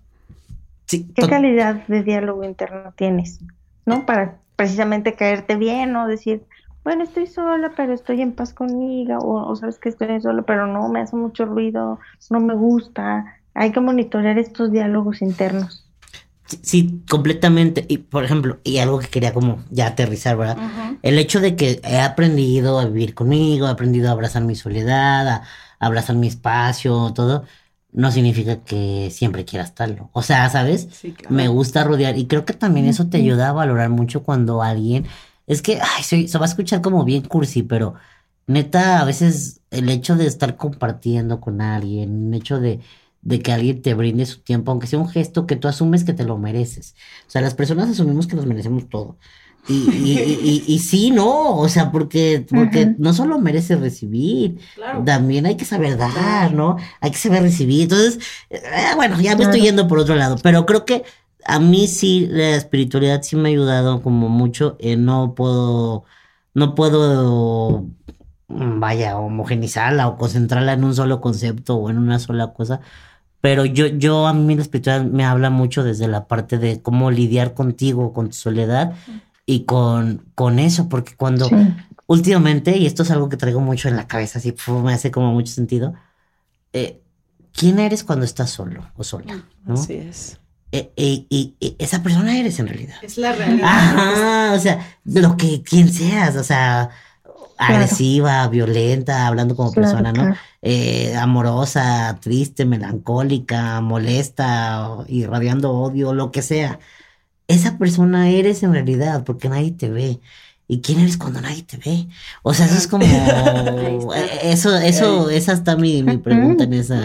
Sí, 0.87 1.11
¿Qué 1.15 1.27
calidad 1.27 1.87
de 1.87 2.03
diálogo 2.03 2.45
interno 2.45 2.93
tienes? 2.97 3.41
¿No? 3.87 4.05
Para 4.05 4.39
precisamente 4.57 5.15
caerte 5.15 5.57
bien 5.57 5.97
o 5.97 6.07
decir, 6.07 6.43
bueno, 6.85 7.05
estoy 7.05 7.27
sola, 7.27 7.73
pero 7.77 7.93
estoy 7.93 8.21
en 8.21 8.33
paz 8.33 8.53
conmigo, 8.53 9.19
o, 9.19 9.51
o 9.51 9.57
sabes 9.57 9.79
que 9.79 9.89
estoy 9.89 10.21
sola, 10.21 10.43
pero 10.43 10.67
no, 10.67 10.89
me 10.89 11.01
hace 11.01 11.17
mucho 11.17 11.47
ruido, 11.47 11.99
no 12.31 12.41
me 12.41 12.55
gusta, 12.55 13.41
hay 13.55 13.73
que 13.73 13.81
monitorear 13.81 14.39
estos 14.39 14.73
diálogos 14.73 15.23
internos. 15.23 15.90
Sí, 16.63 17.03
completamente. 17.09 17.85
Y 17.89 17.99
por 17.99 18.25
ejemplo, 18.25 18.59
y 18.65 18.79
algo 18.79 18.99
que 18.99 19.09
quería 19.09 19.33
como 19.33 19.63
ya 19.71 19.89
aterrizar, 19.89 20.37
¿verdad? 20.37 20.59
El 21.03 21.19
hecho 21.19 21.41
de 21.41 21.57
que 21.57 21.81
he 21.85 22.01
aprendido 22.01 22.79
a 22.79 22.85
vivir 22.87 23.15
conmigo, 23.15 23.67
he 23.67 23.71
aprendido 23.71 24.09
a 24.09 24.13
abrazar 24.13 24.43
mi 24.43 24.57
soledad, 24.57 25.29
a, 25.29 25.43
abrazar 25.79 26.17
mi 26.17 26.27
espacio, 26.29 27.13
todo, 27.15 27.45
no 27.93 28.11
significa 28.13 28.65
que 28.65 29.11
siempre 29.11 29.45
quiera 29.45 29.65
estarlo. 29.65 30.11
O 30.13 30.23
sea, 30.23 30.49
¿sabes? 30.51 30.89
Me 31.29 31.49
gusta 31.49 31.85
rodear 31.85 32.19
y 32.19 32.27
creo 32.27 32.45
que 32.45 32.53
también 32.53 32.87
eso 32.87 33.07
te 33.09 33.19
ayuda 33.19 33.49
a 33.51 33.53
valorar 33.53 33.91
mucho 33.91 34.23
cuando 34.23 34.63
alguien... 34.63 35.07
Es 35.47 35.63
que, 35.63 35.81
ay, 35.81 36.05
se 36.29 36.39
va 36.39 36.45
a 36.45 36.49
escuchar 36.49 36.81
como 36.81 37.05
bien 37.05 37.23
cursi, 37.23 37.65
pero 37.65 37.95
neta, 38.47 39.01
a 39.01 39.05
veces 39.05 39.61
el 39.71 39.89
hecho 39.89 40.17
de 40.17 40.27
estar 40.27 40.57
compartiendo 40.57 41.41
con 41.41 41.61
alguien, 41.61 42.29
el 42.29 42.35
hecho 42.35 42.61
de 42.61 42.81
de 43.23 43.41
que 43.41 43.53
alguien 43.53 43.83
te 43.83 43.95
brinde 43.95 44.27
su 44.27 44.41
tiempo, 44.41 44.71
aunque 44.73 44.87
sea 44.87 44.99
un 44.99 45.09
gesto 45.09 45.47
que 45.47 45.57
tú 45.57 45.69
asumes 45.69 46.05
que 46.05 46.15
te 46.15 46.25
lo 46.25 46.39
mereces. 46.39 46.95
O 47.27 47.31
sea, 47.31 47.43
las 47.43 47.55
personas 47.55 47.91
asumimos 47.91 48.27
que 48.27 48.37
nos 48.37 48.47
merecemos 48.47 48.89
todo. 48.89 49.19
Y, 49.69 49.75
y, 49.75 50.65
y, 50.67 50.79
sí, 50.79 51.11
no, 51.11 51.59
o 51.59 51.69
sea, 51.69 51.93
porque, 51.93 52.47
porque 52.49 52.95
no 52.99 53.13
solo 53.13 53.39
mereces 53.39 53.79
recibir, 53.79 54.59
también 55.05 55.45
hay 55.45 55.57
que 55.57 55.67
saber 55.67 55.99
dar, 55.99 56.55
¿no? 56.55 56.77
Hay 57.01 57.11
que 57.11 57.19
saber 57.19 57.43
recibir. 57.43 57.83
Entonces, 57.83 58.19
eh, 58.49 58.63
bueno, 58.97 59.21
ya 59.21 59.37
me 59.37 59.45
estoy 59.45 59.61
yendo 59.61 59.87
por 59.87 59.99
otro 59.99 60.17
lado, 60.17 60.37
pero 60.43 60.65
creo 60.65 60.87
que 60.87 61.05
a 61.45 61.61
mí 61.61 61.89
sí, 61.89 62.27
la 62.31 62.57
espiritualidad 62.57 63.23
sí 63.23 63.37
me 63.37 63.51
ha 63.51 63.53
ayudado 63.53 64.03
como 64.03 64.29
mucho. 64.31 64.79
no 64.99 65.35
puedo, 65.35 66.05
no 66.55 66.75
puedo, 66.75 67.87
vaya, 68.49 69.19
homogenizarla 69.19 70.09
o 70.09 70.17
concentrarla 70.17 70.73
en 70.73 70.85
un 70.85 70.95
solo 70.95 71.21
concepto 71.21 71.77
o 71.77 71.91
en 71.91 71.99
una 71.99 72.19
sola 72.19 72.55
cosa 72.55 72.81
pero 73.41 73.65
yo, 73.65 73.87
yo 73.87 74.27
a 74.27 74.35
mí 74.35 74.55
la 74.55 74.63
espiritualidad 74.63 75.11
me 75.11 75.25
habla 75.25 75.51
mucho 75.51 75.83
desde 75.83 76.09
la 76.09 76.27
parte 76.27 76.59
de 76.59 76.83
cómo 76.83 77.11
lidiar 77.11 77.55
contigo, 77.55 78.13
con 78.13 78.29
tu 78.29 78.35
soledad 78.35 78.93
y 79.47 79.65
con, 79.65 80.25
con 80.35 80.59
eso, 80.59 80.89
porque 80.89 81.17
cuando 81.17 81.49
últimamente, 82.07 82.77
y 82.77 82.87
esto 82.87 83.03
es 83.03 83.11
algo 83.11 83.29
que 83.29 83.37
traigo 83.37 83.61
mucho 83.61 83.89
en 83.89 83.97
la 83.97 84.07
cabeza, 84.07 84.39
así 84.39 84.55
me 84.83 84.93
hace 84.93 85.11
como 85.11 85.33
mucho 85.33 85.53
sentido, 85.53 85.95
eh, 86.73 87.01
¿quién 87.53 87.79
eres 87.79 88.05
cuando 88.05 88.25
estás 88.25 88.51
solo 88.51 88.91
o 88.97 89.05
sola? 89.05 89.45
Así 89.67 89.95
es. 89.95 90.39
Eh, 90.73 90.93
eh, 90.97 91.27
y, 91.29 91.57
esa 91.79 92.03
persona 92.03 92.39
eres 92.39 92.59
en 92.61 92.69
realidad. 92.69 92.97
Es 93.03 93.19
la 93.19 93.33
realidad. 93.33 93.69
Ajá, 93.69 94.53
o 94.55 94.59
sea, 94.59 94.99
lo 95.05 95.37
que 95.37 95.63
quien 95.63 95.93
seas, 95.93 96.37
o 96.37 96.45
sea, 96.45 96.91
agresiva, 97.59 98.47
violenta, 98.49 99.27
hablando 99.27 99.57
como 99.57 99.73
persona, 99.73 100.13
¿no? 100.13 100.35
Eh, 100.63 101.15
amorosa, 101.17 102.19
triste, 102.21 102.67
melancólica, 102.67 103.81
molesta, 103.81 104.99
irradiando 105.09 105.73
odio, 105.73 106.13
lo 106.13 106.31
que 106.31 106.43
sea. 106.43 106.79
Esa 107.49 107.79
persona 107.79 108.31
eres 108.31 108.63
en 108.63 108.73
realidad 108.73 109.25
porque 109.25 109.49
nadie 109.49 109.73
te 109.73 109.91
ve. 109.91 110.21
¿Y 110.69 110.83
quién 110.83 111.01
eres 111.01 111.17
cuando 111.17 111.41
nadie 111.41 111.63
te 111.65 111.79
ve? 111.79 112.09
O 112.43 112.55
sea, 112.55 112.67
eso 112.67 112.77
es 112.77 112.87
como... 112.87 113.05
eso, 114.43 114.77
eso, 114.77 115.31
esa 115.31 115.53
está 115.53 115.77
mi, 115.77 116.03
mi 116.03 116.19
pregunta 116.19 116.65
en 116.65 116.75
esa, 116.75 117.03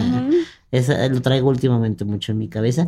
esa... 0.71 1.07
Lo 1.07 1.21
traigo 1.21 1.49
últimamente 1.49 2.05
mucho 2.05 2.31
en 2.33 2.39
mi 2.39 2.49
cabeza. 2.49 2.87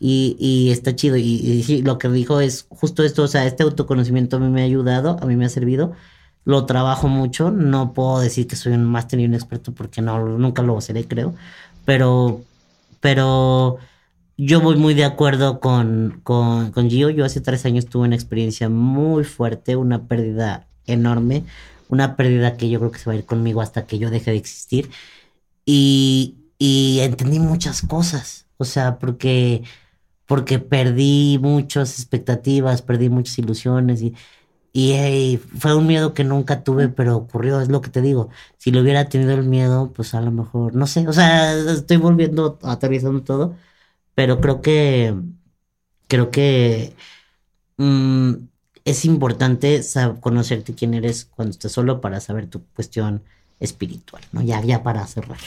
Y, 0.00 0.36
y 0.40 0.70
está 0.72 0.96
chido. 0.96 1.16
Y, 1.16 1.64
y, 1.68 1.82
lo 1.82 1.98
que 1.98 2.08
dijo 2.08 2.40
es 2.40 2.66
justo 2.70 3.04
esto, 3.04 3.22
o 3.24 3.28
sea, 3.28 3.46
este 3.46 3.62
autoconocimiento 3.62 4.36
a 4.36 4.40
mí 4.40 4.48
me 4.48 4.62
ha 4.62 4.64
ayudado, 4.64 5.16
a 5.20 5.26
mí 5.26 5.36
me 5.36 5.44
ha 5.46 5.48
servido 5.48 5.92
lo 6.46 6.64
trabajo 6.64 7.08
mucho. 7.08 7.50
No 7.50 7.92
puedo 7.92 8.20
decir 8.20 8.46
que 8.46 8.56
soy 8.56 8.72
un 8.72 8.84
máster 8.84 9.20
y 9.20 9.26
un 9.26 9.34
experto 9.34 9.72
porque 9.72 10.00
no, 10.00 10.38
nunca 10.38 10.62
lo 10.62 10.80
seré, 10.80 11.06
creo. 11.06 11.34
Pero, 11.84 12.42
pero 13.00 13.78
yo 14.38 14.60
voy 14.60 14.76
muy 14.76 14.94
de 14.94 15.04
acuerdo 15.04 15.60
con, 15.60 16.20
con, 16.22 16.70
con 16.72 16.88
Gio. 16.88 17.10
Yo 17.10 17.24
hace 17.24 17.40
tres 17.40 17.66
años 17.66 17.86
tuve 17.86 18.06
una 18.06 18.14
experiencia 18.14 18.68
muy 18.68 19.24
fuerte, 19.24 19.76
una 19.76 20.04
pérdida 20.04 20.66
enorme, 20.86 21.44
una 21.88 22.16
pérdida 22.16 22.56
que 22.56 22.70
yo 22.70 22.78
creo 22.78 22.92
que 22.92 23.00
se 23.00 23.06
va 23.10 23.14
a 23.14 23.16
ir 23.16 23.26
conmigo 23.26 23.60
hasta 23.60 23.86
que 23.86 23.98
yo 23.98 24.10
deje 24.10 24.30
de 24.30 24.36
existir. 24.38 24.90
Y, 25.64 26.36
y 26.58 27.00
entendí 27.00 27.40
muchas 27.40 27.82
cosas. 27.82 28.46
O 28.56 28.64
sea, 28.64 28.98
porque, 28.98 29.64
porque 30.26 30.60
perdí 30.60 31.38
muchas 31.42 31.98
expectativas, 31.98 32.82
perdí 32.82 33.08
muchas 33.10 33.38
ilusiones 33.38 34.02
y 34.02 34.14
y 34.78 35.38
fue 35.58 35.74
un 35.74 35.86
miedo 35.86 36.12
que 36.12 36.22
nunca 36.22 36.62
tuve, 36.62 36.90
pero 36.90 37.16
ocurrió, 37.16 37.62
es 37.62 37.70
lo 37.70 37.80
que 37.80 37.88
te 37.88 38.02
digo. 38.02 38.28
Si 38.58 38.70
lo 38.70 38.82
hubiera 38.82 39.08
tenido 39.08 39.32
el 39.32 39.42
miedo, 39.42 39.90
pues 39.94 40.12
a 40.12 40.20
lo 40.20 40.30
mejor, 40.30 40.74
no 40.74 40.86
sé, 40.86 41.08
o 41.08 41.14
sea, 41.14 41.54
estoy 41.54 41.96
volviendo, 41.96 42.58
aterrizando 42.62 43.22
todo, 43.22 43.56
pero 44.14 44.38
creo 44.42 44.60
que, 44.60 45.14
creo 46.08 46.30
que 46.30 46.94
mm, 47.78 48.34
es 48.84 49.06
importante 49.06 49.80
conocerte 50.20 50.74
quién 50.74 50.92
eres 50.92 51.24
cuando 51.24 51.52
estás 51.52 51.72
solo 51.72 52.02
para 52.02 52.20
saber 52.20 52.46
tu 52.48 52.66
cuestión 52.74 53.22
espiritual, 53.58 54.22
¿no? 54.32 54.42
Ya, 54.42 54.60
ya 54.60 54.82
para 54.82 55.06
cerrar. 55.06 55.38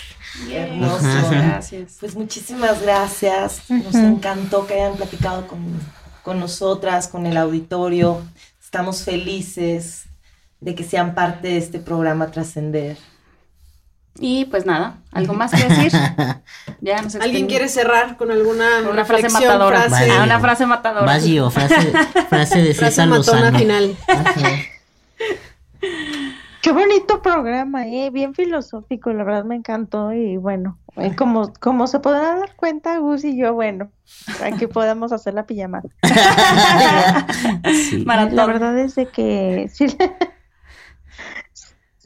Hermoso, 0.51 1.05
gracias. 1.29 1.97
Pues 1.99 2.15
muchísimas 2.15 2.81
gracias. 2.81 3.69
Nos 3.69 3.93
encantó 3.93 4.65
que 4.65 4.73
hayan 4.73 4.97
platicado 4.97 5.45
con, 5.45 5.59
con 6.23 6.39
nosotras, 6.39 7.07
con 7.07 7.27
el 7.27 7.37
auditorio. 7.37 8.23
Estamos 8.69 9.01
felices 9.01 10.03
de 10.59 10.75
que 10.75 10.83
sean 10.83 11.15
parte 11.15 11.47
de 11.47 11.57
este 11.57 11.79
programa 11.79 12.29
Trascender. 12.29 12.97
Y 14.19 14.45
pues 14.45 14.67
nada, 14.67 14.97
¿algo 15.11 15.33
más 15.33 15.49
que 15.49 15.67
decir? 15.67 15.91
ya 16.79 17.03
¿Alguien 17.19 17.47
quiere 17.47 17.67
cerrar 17.67 18.15
con 18.15 18.29
alguna 18.29 18.87
una 18.87 19.05
frase 19.05 19.27
matadora? 19.29 19.87
Ah, 19.91 20.23
una 20.23 20.39
frase 20.39 20.67
matadora. 20.67 21.07
Vacío, 21.07 21.49
frase, 21.49 21.91
frase 22.29 22.61
de 22.61 22.75
César 22.75 23.07
Lozano. 23.07 23.57
final. 23.57 23.97
Qué 26.69 26.73
bonito 26.73 27.23
programa, 27.23 27.87
eh, 27.87 28.11
bien 28.11 28.35
filosófico, 28.35 29.11
la 29.11 29.23
verdad 29.23 29.43
me 29.43 29.55
encantó 29.55 30.13
y 30.13 30.37
bueno, 30.37 30.77
eh, 30.97 31.15
como, 31.15 31.51
como 31.53 31.87
se 31.87 31.99
podrán 31.99 32.41
dar 32.41 32.55
cuenta, 32.55 32.95
Gus 32.99 33.23
y 33.23 33.35
yo, 33.35 33.55
bueno, 33.55 33.89
aquí 34.43 34.67
podemos 34.67 35.11
hacer 35.11 35.33
la 35.33 35.47
pijama. 35.47 35.81
La 38.05 38.45
verdad 38.45 38.77
es 38.77 38.93
de 38.93 39.07
que 39.07 39.67
sí, 39.73 39.87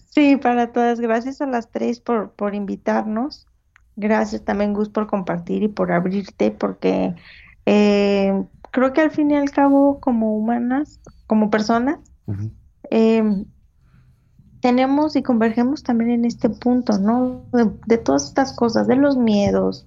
sí, 0.07 0.37
para 0.37 0.71
todas, 0.71 1.01
gracias 1.01 1.41
a 1.41 1.45
las 1.45 1.69
tres 1.69 1.99
por, 1.99 2.31
por 2.31 2.55
invitarnos, 2.55 3.47
gracias 3.97 4.45
también 4.45 4.73
Gus 4.73 4.87
por 4.87 5.07
compartir 5.07 5.63
y 5.63 5.67
por 5.67 5.91
abrirte, 5.91 6.51
porque 6.51 7.13
eh, 7.65 8.45
creo 8.71 8.93
que 8.93 9.01
al 9.01 9.11
fin 9.11 9.29
y 9.29 9.35
al 9.35 9.51
cabo 9.51 9.99
como 9.99 10.37
humanas, 10.37 11.01
como 11.27 11.49
personas, 11.49 11.99
eh, 12.89 13.43
tenemos 14.63 15.17
y 15.17 15.23
convergemos 15.23 15.83
también 15.83 16.11
en 16.11 16.23
este 16.23 16.49
punto, 16.49 16.97
¿no? 16.97 17.41
De, 17.85 17.97
todas 17.97 18.23
estas 18.23 18.53
cosas, 18.55 18.87
de 18.87 18.95
los 18.95 19.17
miedos, 19.17 19.85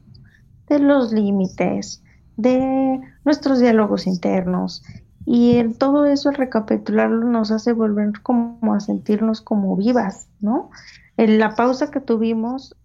de 0.68 0.80
los 0.80 1.14
límites, 1.14 2.02
de 2.36 3.00
nuestros 3.24 3.58
diálogos 3.58 4.06
internos. 4.06 4.84
Y 5.24 5.56
en 5.56 5.72
todo 5.78 6.04
eso, 6.04 6.28
el 6.28 6.36
recapitularlo 6.36 7.24
nos 7.24 7.52
hace 7.52 7.72
volver 7.72 8.20
como 8.22 8.74
a 8.74 8.80
sentirnos 8.80 9.40
como 9.40 9.76
vivas, 9.76 10.28
¿no? 10.40 10.68
En 11.16 11.38
la 11.38 11.54
pausa 11.54 11.90
que 11.90 12.00
tuvimos, 12.00 12.76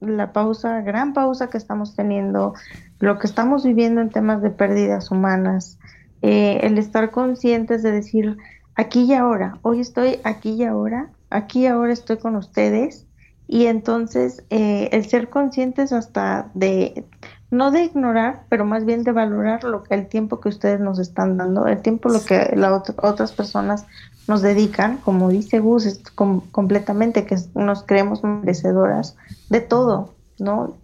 la 0.00 0.32
pausa, 0.32 0.80
gran 0.80 1.12
pausa 1.12 1.50
que 1.50 1.58
estamos 1.58 1.94
teniendo, 1.94 2.54
lo 2.98 3.18
que 3.18 3.26
estamos 3.26 3.62
viviendo 3.62 4.00
en 4.00 4.08
temas 4.08 4.40
de 4.40 4.48
pérdidas 4.48 5.10
humanas, 5.10 5.78
eh, 6.22 6.60
el 6.62 6.78
estar 6.78 7.10
conscientes 7.10 7.82
de 7.82 7.92
decir, 7.92 8.38
aquí 8.74 9.02
y 9.04 9.14
ahora, 9.14 9.58
hoy 9.62 9.80
estoy 9.80 10.20
aquí 10.24 10.50
y 10.50 10.64
ahora, 10.64 11.10
aquí 11.30 11.60
y 11.60 11.66
ahora 11.66 11.92
estoy 11.92 12.18
con 12.18 12.36
ustedes. 12.36 13.06
Y 13.46 13.66
entonces 13.66 14.44
eh, 14.50 14.88
el 14.92 15.06
ser 15.06 15.28
conscientes 15.28 15.92
hasta 15.92 16.50
de, 16.54 17.04
no 17.50 17.72
de 17.72 17.82
ignorar, 17.82 18.44
pero 18.48 18.64
más 18.64 18.84
bien 18.84 19.02
de 19.02 19.10
valorar 19.10 19.64
lo 19.64 19.82
que 19.82 19.94
el 19.94 20.06
tiempo 20.06 20.40
que 20.40 20.48
ustedes 20.48 20.78
nos 20.78 21.00
están 21.00 21.36
dando, 21.36 21.66
el 21.66 21.82
tiempo 21.82 22.08
lo 22.08 22.24
que 22.24 22.52
las 22.54 22.82
otras 22.98 23.32
personas 23.32 23.86
nos 24.28 24.42
dedican, 24.42 24.98
como 24.98 25.28
dice 25.30 25.58
Gus, 25.58 26.00
completamente 26.14 27.26
que 27.26 27.36
nos 27.56 27.82
creemos 27.82 28.22
merecedoras 28.22 29.16
de 29.48 29.60
todo, 29.60 30.14
¿no? 30.38 30.76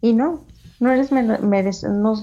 Y 0.00 0.14
no, 0.14 0.40
no 0.80 0.90
eres 0.90 1.12
merece, 1.12 1.90
no, 1.90 2.18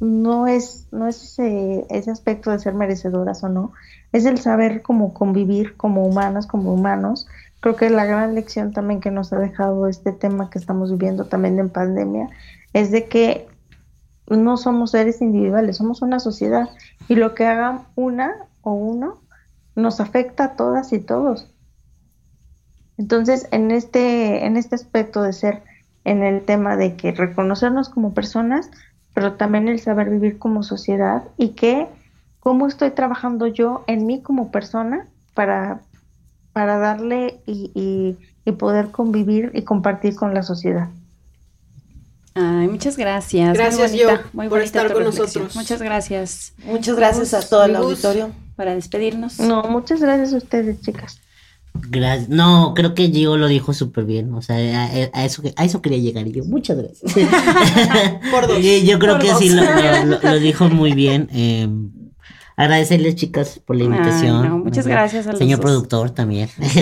no 0.00 0.46
es, 0.46 0.86
no 0.92 1.08
es 1.08 1.22
ese, 1.22 1.86
ese 1.88 2.10
aspecto 2.10 2.50
de 2.50 2.58
ser 2.58 2.74
merecedoras 2.74 3.42
o 3.42 3.48
no, 3.48 3.72
es 4.16 4.24
el 4.24 4.38
saber 4.38 4.80
cómo 4.80 5.12
convivir 5.12 5.76
como 5.76 6.06
humanas, 6.06 6.46
como 6.46 6.72
humanos. 6.72 7.26
Creo 7.60 7.76
que 7.76 7.90
la 7.90 8.06
gran 8.06 8.34
lección 8.34 8.72
también 8.72 9.00
que 9.00 9.10
nos 9.10 9.30
ha 9.34 9.38
dejado 9.38 9.88
este 9.88 10.12
tema 10.12 10.48
que 10.48 10.58
estamos 10.58 10.90
viviendo 10.90 11.26
también 11.26 11.58
en 11.58 11.68
pandemia 11.68 12.30
es 12.72 12.90
de 12.90 13.04
que 13.08 13.46
no 14.28 14.56
somos 14.56 14.92
seres 14.92 15.20
individuales, 15.20 15.76
somos 15.76 16.00
una 16.00 16.18
sociedad 16.18 16.70
y 17.08 17.16
lo 17.16 17.34
que 17.34 17.44
haga 17.44 17.82
una 17.94 18.34
o 18.62 18.72
uno 18.72 19.20
nos 19.74 20.00
afecta 20.00 20.44
a 20.44 20.56
todas 20.56 20.94
y 20.94 20.98
todos. 20.98 21.52
Entonces, 22.96 23.46
en 23.50 23.70
este, 23.70 24.46
en 24.46 24.56
este 24.56 24.74
aspecto 24.74 25.22
de 25.22 25.34
ser 25.34 25.62
en 26.04 26.22
el 26.22 26.42
tema 26.42 26.76
de 26.78 26.96
que 26.96 27.12
reconocernos 27.12 27.90
como 27.90 28.14
personas, 28.14 28.70
pero 29.12 29.34
también 29.34 29.68
el 29.68 29.78
saber 29.78 30.08
vivir 30.08 30.38
como 30.38 30.62
sociedad 30.62 31.24
y 31.36 31.50
que 31.50 31.86
cómo 32.46 32.68
estoy 32.68 32.92
trabajando 32.92 33.48
yo 33.48 33.82
en 33.88 34.06
mí 34.06 34.22
como 34.22 34.52
persona 34.52 35.08
para, 35.34 35.80
para 36.52 36.78
darle 36.78 37.40
y, 37.44 37.72
y, 37.74 38.52
poder 38.52 38.92
convivir 38.92 39.50
y 39.52 39.62
compartir 39.62 40.14
con 40.14 40.32
la 40.32 40.44
sociedad. 40.44 40.88
Ay, 42.36 42.68
muchas 42.68 42.96
gracias. 42.96 43.52
Gracias 43.52 43.92
yo 43.94 44.06
por 44.48 44.60
estar 44.60 44.92
con 44.92 45.02
nosotros. 45.02 45.56
Muchas 45.56 45.82
gracias. 45.82 46.52
Muchas 46.64 46.94
gracias 46.94 47.34
a 47.34 47.48
todo 47.48 47.64
el 47.64 47.74
auditorio. 47.74 48.30
Para 48.54 48.76
despedirnos. 48.76 49.40
No, 49.40 49.64
muchas 49.64 50.00
gracias 50.00 50.32
a 50.32 50.36
ustedes, 50.36 50.80
chicas. 50.82 51.20
Gracias. 51.90 52.28
No, 52.28 52.74
creo 52.76 52.94
que 52.94 53.08
Gio 53.08 53.36
lo 53.36 53.48
dijo 53.48 53.74
súper 53.74 54.04
bien. 54.04 54.32
O 54.34 54.40
sea, 54.40 54.56
a, 55.12 55.24
eso, 55.24 55.42
a 55.56 55.64
eso 55.64 55.82
quería 55.82 55.98
llegar. 55.98 56.24
Y 56.28 56.32
yo, 56.32 56.44
muchas 56.44 56.78
gracias. 56.78 57.12
Por 58.30 58.46
dos. 58.46 58.62
Yo 58.62 59.00
creo 59.00 59.18
que 59.18 59.34
sí 59.34 59.50
lo, 59.50 60.38
dijo 60.38 60.68
muy 60.68 60.92
bien. 60.92 61.28
Eh, 61.32 61.68
agradecerles, 62.56 63.14
chicas, 63.16 63.60
por 63.64 63.76
la 63.76 63.84
invitación. 63.84 64.64
muchas 64.64 64.86
gracias 64.86 65.26
al 65.26 65.36
señor 65.36 65.60
productor 65.60 66.10
también. 66.10 66.48
Sí, 66.48 66.80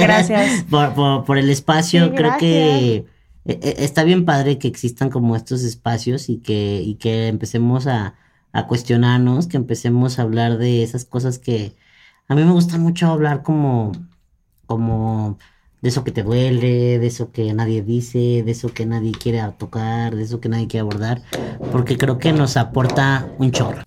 gracias. 0.00 0.64
por, 0.70 1.24
por, 1.24 1.38
el 1.38 1.50
espacio. 1.50 2.14
creo 2.14 2.36
que 2.38 3.04
e, 3.44 3.52
e, 3.52 3.84
está 3.84 4.04
bien 4.04 4.24
padre 4.24 4.58
que 4.58 4.68
existan 4.68 5.10
como 5.10 5.36
estos 5.36 5.62
espacios 5.62 6.28
y 6.28 6.38
que, 6.38 6.80
y 6.82 6.94
que 6.94 7.28
empecemos 7.28 7.86
a, 7.86 8.14
a 8.52 8.66
cuestionarnos, 8.66 9.46
que 9.46 9.56
empecemos 9.56 10.18
a 10.18 10.22
hablar 10.22 10.58
de 10.58 10.82
esas 10.82 11.04
cosas 11.04 11.38
que 11.38 11.76
a 12.28 12.34
mí 12.34 12.44
me 12.44 12.52
gusta 12.52 12.78
mucho 12.78 13.06
hablar 13.08 13.42
como 13.42 13.92
como 14.66 15.38
de 15.86 15.90
eso 15.90 16.02
que 16.02 16.10
te 16.10 16.24
duele, 16.24 16.98
de 16.98 17.06
eso 17.06 17.30
que 17.30 17.54
nadie 17.54 17.80
dice, 17.80 18.42
de 18.44 18.50
eso 18.50 18.74
que 18.74 18.84
nadie 18.86 19.12
quiere 19.12 19.40
tocar, 19.56 20.16
de 20.16 20.24
eso 20.24 20.40
que 20.40 20.48
nadie 20.48 20.66
quiere 20.66 20.80
abordar, 20.80 21.22
porque 21.70 21.96
creo 21.96 22.18
que 22.18 22.32
nos 22.32 22.56
aporta 22.56 23.28
un 23.38 23.52
chorro. 23.52 23.84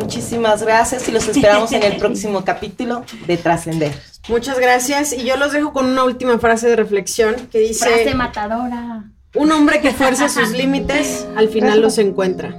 Muchísimas 0.00 0.64
gracias 0.64 1.08
y 1.08 1.12
los 1.12 1.28
esperamos 1.28 1.70
en 1.70 1.84
el 1.84 1.96
próximo 1.98 2.44
capítulo 2.44 3.04
de 3.28 3.36
Trascender. 3.36 3.92
Muchas 4.28 4.58
gracias 4.58 5.12
y 5.12 5.22
yo 5.22 5.36
los 5.36 5.52
dejo 5.52 5.72
con 5.72 5.86
una 5.86 6.02
última 6.02 6.40
frase 6.40 6.66
de 6.66 6.74
reflexión 6.74 7.36
que 7.52 7.60
dice... 7.60 7.86
Frase 7.86 8.16
matadora. 8.16 9.04
Un 9.36 9.52
hombre 9.52 9.80
que 9.80 9.92
fuerza 9.92 10.28
sus 10.28 10.50
límites 10.50 11.24
al 11.36 11.50
final 11.50 11.80
los 11.80 11.98
encuentra. 11.98 12.52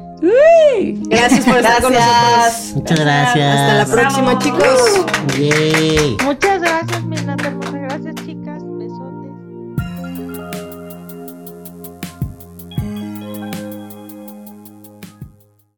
Gracias 1.09 1.43
por 1.43 1.57
estar 1.57 1.81
con 1.81 1.91
nosotros. 1.91 2.75
Muchas 2.75 2.99
gracias. 3.01 3.59
Hasta 3.59 3.73
la 3.73 3.85
próxima, 3.85 4.39
chicos. 4.39 5.05
Muchas 6.23 6.61
gracias, 6.61 7.03
mi 7.03 7.17